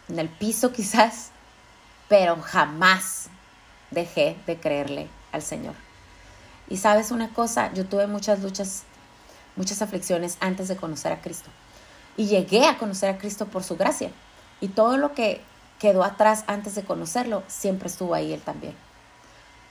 en 0.09 0.19
el 0.19 0.29
piso 0.29 0.73
quizás, 0.73 1.31
pero 2.09 2.37
jamás 2.43 3.29
dejé 3.91 4.37
de 4.47 4.59
creerle 4.59 5.09
al 5.31 5.43
Señor. 5.43 5.75
Y 6.69 6.77
sabes 6.77 7.11
una 7.11 7.33
cosa, 7.33 7.73
yo 7.73 7.87
tuve 7.87 8.07
muchas 8.07 8.41
luchas 8.41 8.85
muchas 9.57 9.83
aflicciones 9.83 10.37
antes 10.41 10.69
de 10.69 10.77
conocer 10.77 11.13
a 11.13 11.21
Cristo. 11.21 11.51
Y 12.17 12.27
llegué 12.27 12.67
a 12.67 12.79
conocer 12.79 13.11
a 13.11 13.19
Cristo 13.19 13.47
por 13.47 13.65
su 13.65 13.77
gracia. 13.77 14.11
Y 14.61 14.69
todo 14.69 14.97
lo 14.97 15.15
que 15.15 15.41
quedó 15.83 16.05
atrás 16.05 16.45
antes 16.47 16.77
de 16.77 16.85
conocerlo, 16.85 17.43
siempre 17.49 17.89
estuvo 17.89 18.15
ahí 18.15 18.33
Él 18.33 18.41
también. 18.41 18.75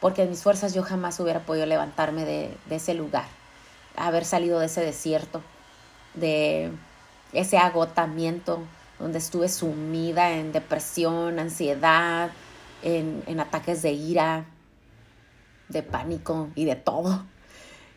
Porque 0.02 0.24
en 0.24 0.30
mis 0.30 0.43
fuerzas 0.43 0.74
yo 0.74 0.84
jamás 0.84 1.17
hubiera 1.21 1.39
podido 1.39 1.65
levantarme 1.65 2.26
de, 2.26 2.58
ese 2.69 2.93
lugar, 2.93 3.24
haber 3.95 4.26
salido 4.26 4.60
de 4.60 4.65
ese 4.65 4.82
desierto, 4.82 5.41
de 6.13 6.69
ese 7.32 7.58
agotamiento 7.58 8.60
donde 9.00 9.19
estuve 9.19 9.47
sumida 9.47 10.32
en 10.32 10.52
depresión, 10.52 11.39
ansiedad, 11.39 12.32
en, 12.84 13.24
en 13.26 13.39
ataques 13.39 13.82
de 13.82 13.93
ira, 13.93 14.43
de 15.69 15.82
pánico 15.82 16.50
y 16.56 16.65
de 16.65 16.76
todo 16.76 17.24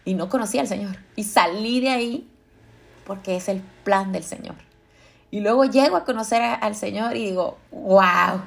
y 0.05 0.15
no 0.15 0.29
conocía 0.29 0.61
al 0.61 0.69
Señor. 0.69 0.99
Y 1.17 1.25
salí 1.25 1.81
de 1.81 1.89
ahí 1.89 2.31
porque 3.05 3.35
es 3.35 3.49
el 3.49 3.61
plan 3.83 4.13
del 4.13 4.23
Señor. 4.23 4.55
Y 5.35 5.41
luego 5.41 5.65
llego 5.65 5.97
a 5.97 6.05
conocer 6.05 6.41
al 6.43 6.77
Señor 6.77 7.17
y 7.17 7.31
digo, 7.31 7.59
wow, 7.73 8.41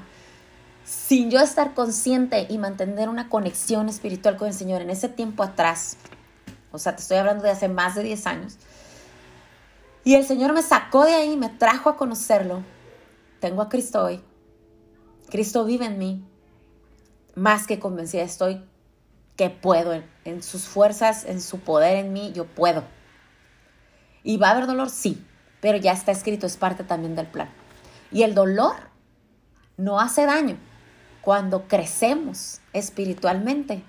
sin 0.86 1.30
yo 1.30 1.42
estar 1.42 1.74
consciente 1.74 2.48
y 2.48 2.58
mantener 2.58 3.10
una 3.10 3.28
conexión 3.28 3.90
espiritual 3.90 4.38
con 4.38 4.48
el 4.48 4.54
Señor 4.54 4.82
en 4.82 4.90
ese 4.90 5.10
tiempo 5.10 5.44
atrás, 5.44 5.98
o 6.72 6.80
sea, 6.80 6.96
te 6.96 7.02
estoy 7.02 7.18
hablando 7.18 7.44
de 7.44 7.50
hace 7.50 7.68
más 7.68 7.96
de 7.96 8.04
10 8.04 8.28
años, 8.28 8.58
y 10.06 10.16
el 10.16 10.26
Señor 10.26 10.54
me 10.54 10.62
sacó 10.62 11.04
de 11.04 11.14
ahí, 11.14 11.36
me 11.36 11.50
trajo 11.50 11.90
a 11.90 11.98
conocerlo, 11.98 12.64
tengo 13.42 13.62
a 13.62 13.68
Cristo 13.68 14.06
hoy, 14.06 14.22
Cristo 15.30 15.66
vive 15.66 15.88
en 15.88 15.98
mí, 15.98 16.26
más 17.36 17.68
que 17.68 17.80
convencida 17.80 18.22
estoy 18.22 18.64
que 19.36 19.50
puedo, 19.50 20.02
en, 20.24 20.42
sus 20.42 20.64
fuerzas, 20.64 21.26
en 21.26 21.42
su 21.42 21.60
poder 21.60 21.98
en 21.98 22.14
mí, 22.14 22.32
yo 22.34 22.46
puedo. 22.46 22.86
¿Y 24.24 24.38
va 24.38 24.48
a 24.48 24.52
haber 24.52 24.68
dolor? 24.68 24.90
Sí, 24.90 25.22
pero 25.68 25.80
ya 25.80 25.92
está 25.92 26.14
escrito, 26.14 26.48
es 26.48 26.56
parte 26.56 26.86
también 26.86 27.18
del 27.18 27.28
plan. 27.28 27.50
Y 28.10 28.24
el 28.24 28.34
dolor 28.34 28.78
no 29.76 30.00
hace 30.00 30.26
daño 30.26 30.56
cuando 31.20 31.68
crecemos 31.68 32.62
espiritualmente 32.72 33.84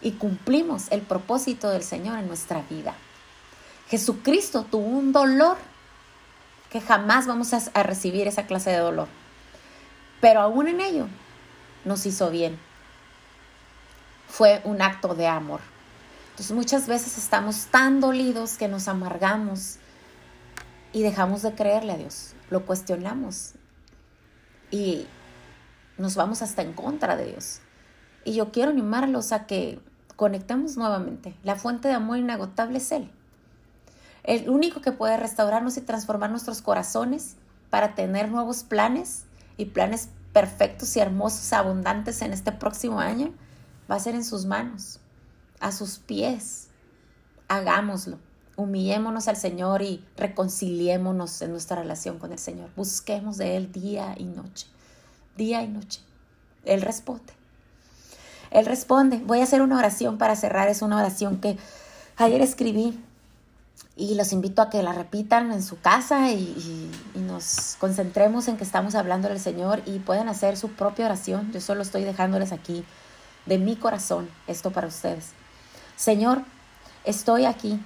y 0.00 0.12
cumplimos 0.12 0.92
el 0.92 1.00
propósito 1.00 1.70
del 1.70 1.82
Señor 1.82 2.20
en 2.20 2.28
nuestra 2.28 2.62
vida. 2.70 2.94
Jesucristo 3.88 4.64
tuvo 4.70 4.86
un 4.86 5.10
dolor 5.10 5.56
que 6.70 6.80
jamás 6.80 7.26
vamos 7.26 7.52
a, 7.52 7.82
recibir 7.82 8.28
esa 8.28 8.46
clase 8.46 8.70
de 8.70 8.78
dolor, 8.78 9.08
pero 10.20 10.40
aún 10.40 10.68
en 10.68 10.80
ello 10.80 11.08
nos 11.84 12.06
hizo 12.06 12.30
bien 12.30 12.60
fue 14.28 14.60
un 14.62 14.80
acto 14.80 15.16
de 15.16 15.26
amor. 15.26 15.62
Entonces 16.30 16.54
muchas 16.54 16.86
veces 16.86 17.18
estamos 17.18 17.66
tan 17.72 18.00
dolidos 18.00 18.56
que 18.56 18.68
nos 18.68 18.86
amargamos 18.86 19.80
y 20.94 21.02
dejamos 21.02 21.42
de 21.42 21.54
creerle 21.54 21.92
a 21.92 21.96
Dios, 21.98 22.34
lo 22.50 22.64
cuestionamos 22.64 23.54
y 24.70 25.06
nos 25.98 26.14
vamos 26.14 26.40
hasta 26.40 26.62
en 26.62 26.72
contra 26.72 27.16
de 27.16 27.26
Dios. 27.26 27.60
Y 28.24 28.34
yo 28.34 28.52
quiero 28.52 28.70
animarlos 28.70 29.32
a 29.32 29.46
que 29.46 29.80
conectemos 30.16 30.76
nuevamente. 30.76 31.34
La 31.42 31.56
fuente 31.56 31.88
de 31.88 31.94
amor 31.94 32.18
inagotable 32.18 32.78
es 32.78 32.92
Él. 32.92 33.10
El 34.22 34.48
único 34.48 34.80
que 34.80 34.92
puede 34.92 35.16
restaurarnos 35.16 35.76
y 35.76 35.80
transformar 35.80 36.30
nuestros 36.30 36.62
corazones 36.62 37.36
para 37.70 37.96
tener 37.96 38.30
nuevos 38.30 38.62
planes 38.62 39.24
y 39.56 39.66
planes 39.66 40.10
perfectos 40.32 40.96
y 40.96 41.00
hermosos, 41.00 41.52
abundantes 41.52 42.22
en 42.22 42.32
este 42.32 42.52
próximo 42.52 43.00
año, 43.00 43.34
va 43.90 43.96
a 43.96 44.00
ser 44.00 44.14
en 44.14 44.24
sus 44.24 44.46
manos, 44.46 45.00
a 45.58 45.72
sus 45.72 45.98
pies. 45.98 46.68
Hagámoslo. 47.48 48.18
Humillémonos 48.56 49.28
al 49.28 49.36
Señor 49.36 49.82
y 49.82 50.04
reconciliémonos 50.16 51.42
en 51.42 51.50
nuestra 51.50 51.76
relación 51.76 52.18
con 52.18 52.32
el 52.32 52.38
Señor. 52.38 52.70
Busquemos 52.76 53.36
de 53.36 53.56
Él 53.56 53.72
día 53.72 54.14
y 54.16 54.24
noche. 54.24 54.66
Día 55.36 55.62
y 55.62 55.68
noche. 55.68 56.00
Él 56.64 56.82
responde. 56.82 57.32
Él 58.50 58.66
responde. 58.66 59.18
Voy 59.24 59.40
a 59.40 59.44
hacer 59.44 59.60
una 59.60 59.78
oración 59.78 60.18
para 60.18 60.36
cerrar. 60.36 60.68
Es 60.68 60.82
una 60.82 60.98
oración 60.98 61.40
que 61.40 61.58
ayer 62.16 62.40
escribí 62.40 62.98
y 63.96 64.14
los 64.14 64.32
invito 64.32 64.62
a 64.62 64.70
que 64.70 64.82
la 64.82 64.92
repitan 64.92 65.52
en 65.52 65.62
su 65.62 65.80
casa 65.80 66.30
y, 66.30 66.90
y, 67.14 67.18
nos 67.18 67.76
concentremos 67.78 68.48
en 68.48 68.56
que 68.56 68.64
estamos 68.64 68.94
hablando 68.94 69.28
del 69.28 69.40
Señor 69.40 69.82
y 69.86 69.98
pueden 69.98 70.28
hacer 70.28 70.56
su 70.56 70.70
propia 70.70 71.06
oración. 71.06 71.52
Yo 71.52 71.60
solo 71.60 71.82
estoy 71.82 72.04
dejándoles 72.04 72.52
aquí 72.52 72.84
de 73.46 73.58
mi 73.58 73.76
corazón 73.76 74.28
esto 74.46 74.70
para 74.70 74.88
ustedes. 74.88 75.30
Señor, 75.96 76.42
estoy 77.04 77.44
aquí, 77.44 77.80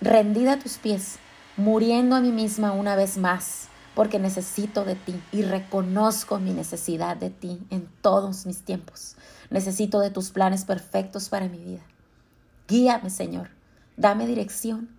rendida 0.00 0.54
a 0.54 0.58
tus 0.58 0.78
pies, 0.78 1.18
muriendo 1.56 2.16
a 2.16 2.20
mí 2.20 2.32
misma 2.32 2.72
una 2.72 2.96
vez 2.96 3.18
más, 3.18 3.68
porque 3.94 4.18
necesito 4.18 4.84
de 4.84 4.94
ti 4.94 5.18
y 5.32 5.42
reconozco 5.42 6.38
mi 6.38 6.52
necesidad 6.52 7.16
de 7.16 7.30
ti 7.30 7.66
en 7.70 7.88
todos 8.02 8.44
mis 8.44 8.62
tiempos. 8.62 9.16
Necesito 9.50 10.00
de 10.00 10.10
tus 10.10 10.30
planes 10.30 10.64
perfectos 10.64 11.28
para 11.28 11.48
mi 11.48 11.58
vida. 11.58 11.82
Guíame, 12.68 13.10
Señor. 13.10 13.48
Dame 13.96 14.26
dirección, 14.26 14.90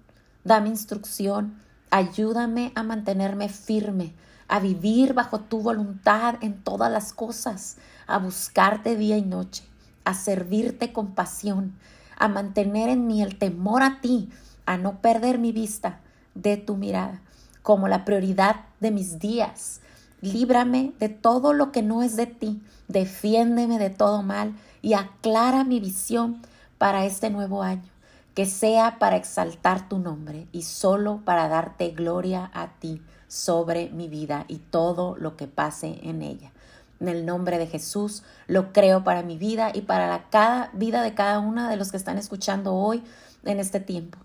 dame 0.43 0.69
instrucción, 0.69 1.61
ayúdame 1.91 2.71
a 2.73 2.81
mantenerme 2.81 3.49
firme, 3.49 4.15
a 4.47 4.59
vivir 4.59 5.13
bajo 5.13 5.41
tu 5.41 5.61
voluntad 5.61 6.35
en 6.41 6.63
todas 6.63 6.91
las 6.91 7.13
cosas, 7.13 7.77
a 8.07 8.17
buscarte 8.17 8.95
día 8.95 9.17
y 9.17 9.21
noche, 9.21 9.63
a 10.03 10.15
servirte 10.15 10.93
con 10.93 11.13
pasión, 11.13 11.75
a 12.17 12.27
mantener 12.27 12.89
en 12.89 13.05
mí 13.05 13.21
el 13.21 13.37
temor 13.37 13.83
a 13.83 14.01
ti, 14.01 14.29
a 14.68 14.78
no 14.78 15.01
perder 15.01 15.39
mi 15.39 15.51
vista 15.51 16.01
de 16.36 16.57
tu 16.57 16.76
mirada 16.78 17.22
como 17.63 17.88
la 17.88 18.05
prioridad 18.05 18.57
de 18.80 18.91
mis 18.91 19.18
días. 19.18 19.82
Líbrame 20.22 20.93
de 20.99 21.09
todo 21.09 21.53
lo 21.53 21.72
que 21.72 21.82
no 21.82 22.03
es 22.03 22.15
de 22.15 22.28
ti, 22.28 22.61
defiéndeme 22.88 23.80
de 23.80 23.89
todo 23.89 24.22
mal 24.22 24.53
y 24.82 24.93
aclara 24.93 25.63
mi 25.63 25.80
visión 25.80 26.41
para 26.78 27.05
este 27.05 27.30
nuevo 27.30 27.63
año, 27.63 27.89
que 28.36 28.45
sea 28.45 28.99
para 28.99 29.15
exaltar 29.15 29.89
tu 29.89 29.99
nombre 29.99 30.47
y 30.51 30.63
solo 30.63 31.22
para 31.26 31.47
darte 31.47 31.89
gloria 31.89 32.51
a 32.53 32.68
ti 32.80 33.01
sobre 33.28 33.89
mi 33.89 34.07
vida 34.07 34.45
y 34.47 34.57
todo 34.57 35.15
lo 35.18 35.36
que 35.36 35.47
pase 35.47 35.99
en 36.03 36.22
ella. 36.22 36.51
En 36.99 37.07
el 37.07 37.26
nombre 37.26 37.57
de 37.57 37.68
Jesús 37.68 38.24
lo 38.47 38.74
creo 38.74 39.03
para 39.03 39.24
mi 39.24 39.38
vida 39.38 39.72
y 39.74 39.82
para 39.82 40.07
la 40.07 40.30
cada 40.30 40.72
vida 40.74 41.03
de 41.03 41.13
cada 41.13 41.39
una 41.39 41.70
de 41.70 41.78
los 41.78 41.91
que 41.91 41.97
están 41.97 42.18
escuchando 42.18 42.74
hoy 42.74 43.03
en 43.43 43.59
este 43.59 43.80
tiempo. 43.80 44.18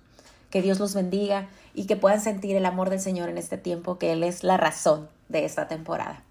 Que 0.53 0.62
Dios 0.62 0.78
los 0.78 0.94
bendiga 0.94 1.48
y 1.74 1.86
que 1.86 1.96
puedan 1.96 2.20
sentir 2.20 2.55
el 2.55 2.66
amor 2.66 2.90
del 2.90 3.00
Señor 3.00 3.28
en 3.28 3.38
este 3.38 3.59
tiempo, 3.59 3.98
que 3.98 4.12
Él 4.12 4.22
es 4.22 4.44
la 4.44 4.57
razón 4.57 5.09
de 5.28 5.44
esta 5.44 5.66
temporada. 5.66 6.22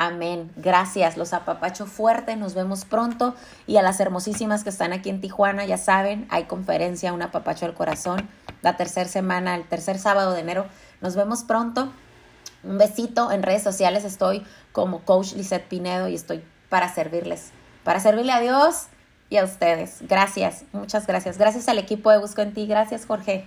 Amén. 0.00 0.52
Gracias. 0.54 1.16
Los 1.16 1.32
apapacho 1.32 1.86
fuerte. 1.86 2.36
Nos 2.36 2.54
vemos 2.54 2.84
pronto. 2.84 3.34
Y 3.66 3.78
a 3.78 3.82
las 3.82 3.98
hermosísimas 3.98 4.62
que 4.62 4.70
están 4.70 4.92
aquí 4.92 5.10
en 5.10 5.20
Tijuana, 5.20 5.64
ya 5.64 5.76
saben, 5.76 6.28
hay 6.30 6.44
conferencia, 6.44 7.12
un 7.12 7.20
apapacho 7.20 7.66
al 7.66 7.74
corazón, 7.74 8.28
la 8.62 8.76
tercera 8.76 9.08
semana, 9.08 9.56
el 9.56 9.64
tercer 9.64 9.98
sábado 9.98 10.34
de 10.34 10.40
enero. 10.40 10.66
Nos 11.00 11.16
vemos 11.16 11.42
pronto. 11.42 11.92
Un 12.62 12.78
besito. 12.78 13.32
En 13.32 13.42
redes 13.42 13.64
sociales 13.64 14.04
estoy 14.04 14.44
como 14.70 15.00
Coach 15.00 15.32
Lizette 15.32 15.66
Pinedo 15.66 16.06
y 16.06 16.14
estoy 16.14 16.44
para 16.68 16.94
servirles. 16.94 17.50
Para 17.82 17.98
servirle 17.98 18.32
a 18.32 18.40
Dios 18.40 18.86
y 19.30 19.38
a 19.38 19.44
ustedes. 19.44 19.98
Gracias. 20.02 20.62
Muchas 20.72 21.08
gracias. 21.08 21.38
Gracias 21.38 21.68
al 21.68 21.78
equipo 21.78 22.12
de 22.12 22.18
Busco 22.18 22.40
en 22.40 22.54
Ti. 22.54 22.68
Gracias, 22.68 23.04
Jorge. 23.04 23.46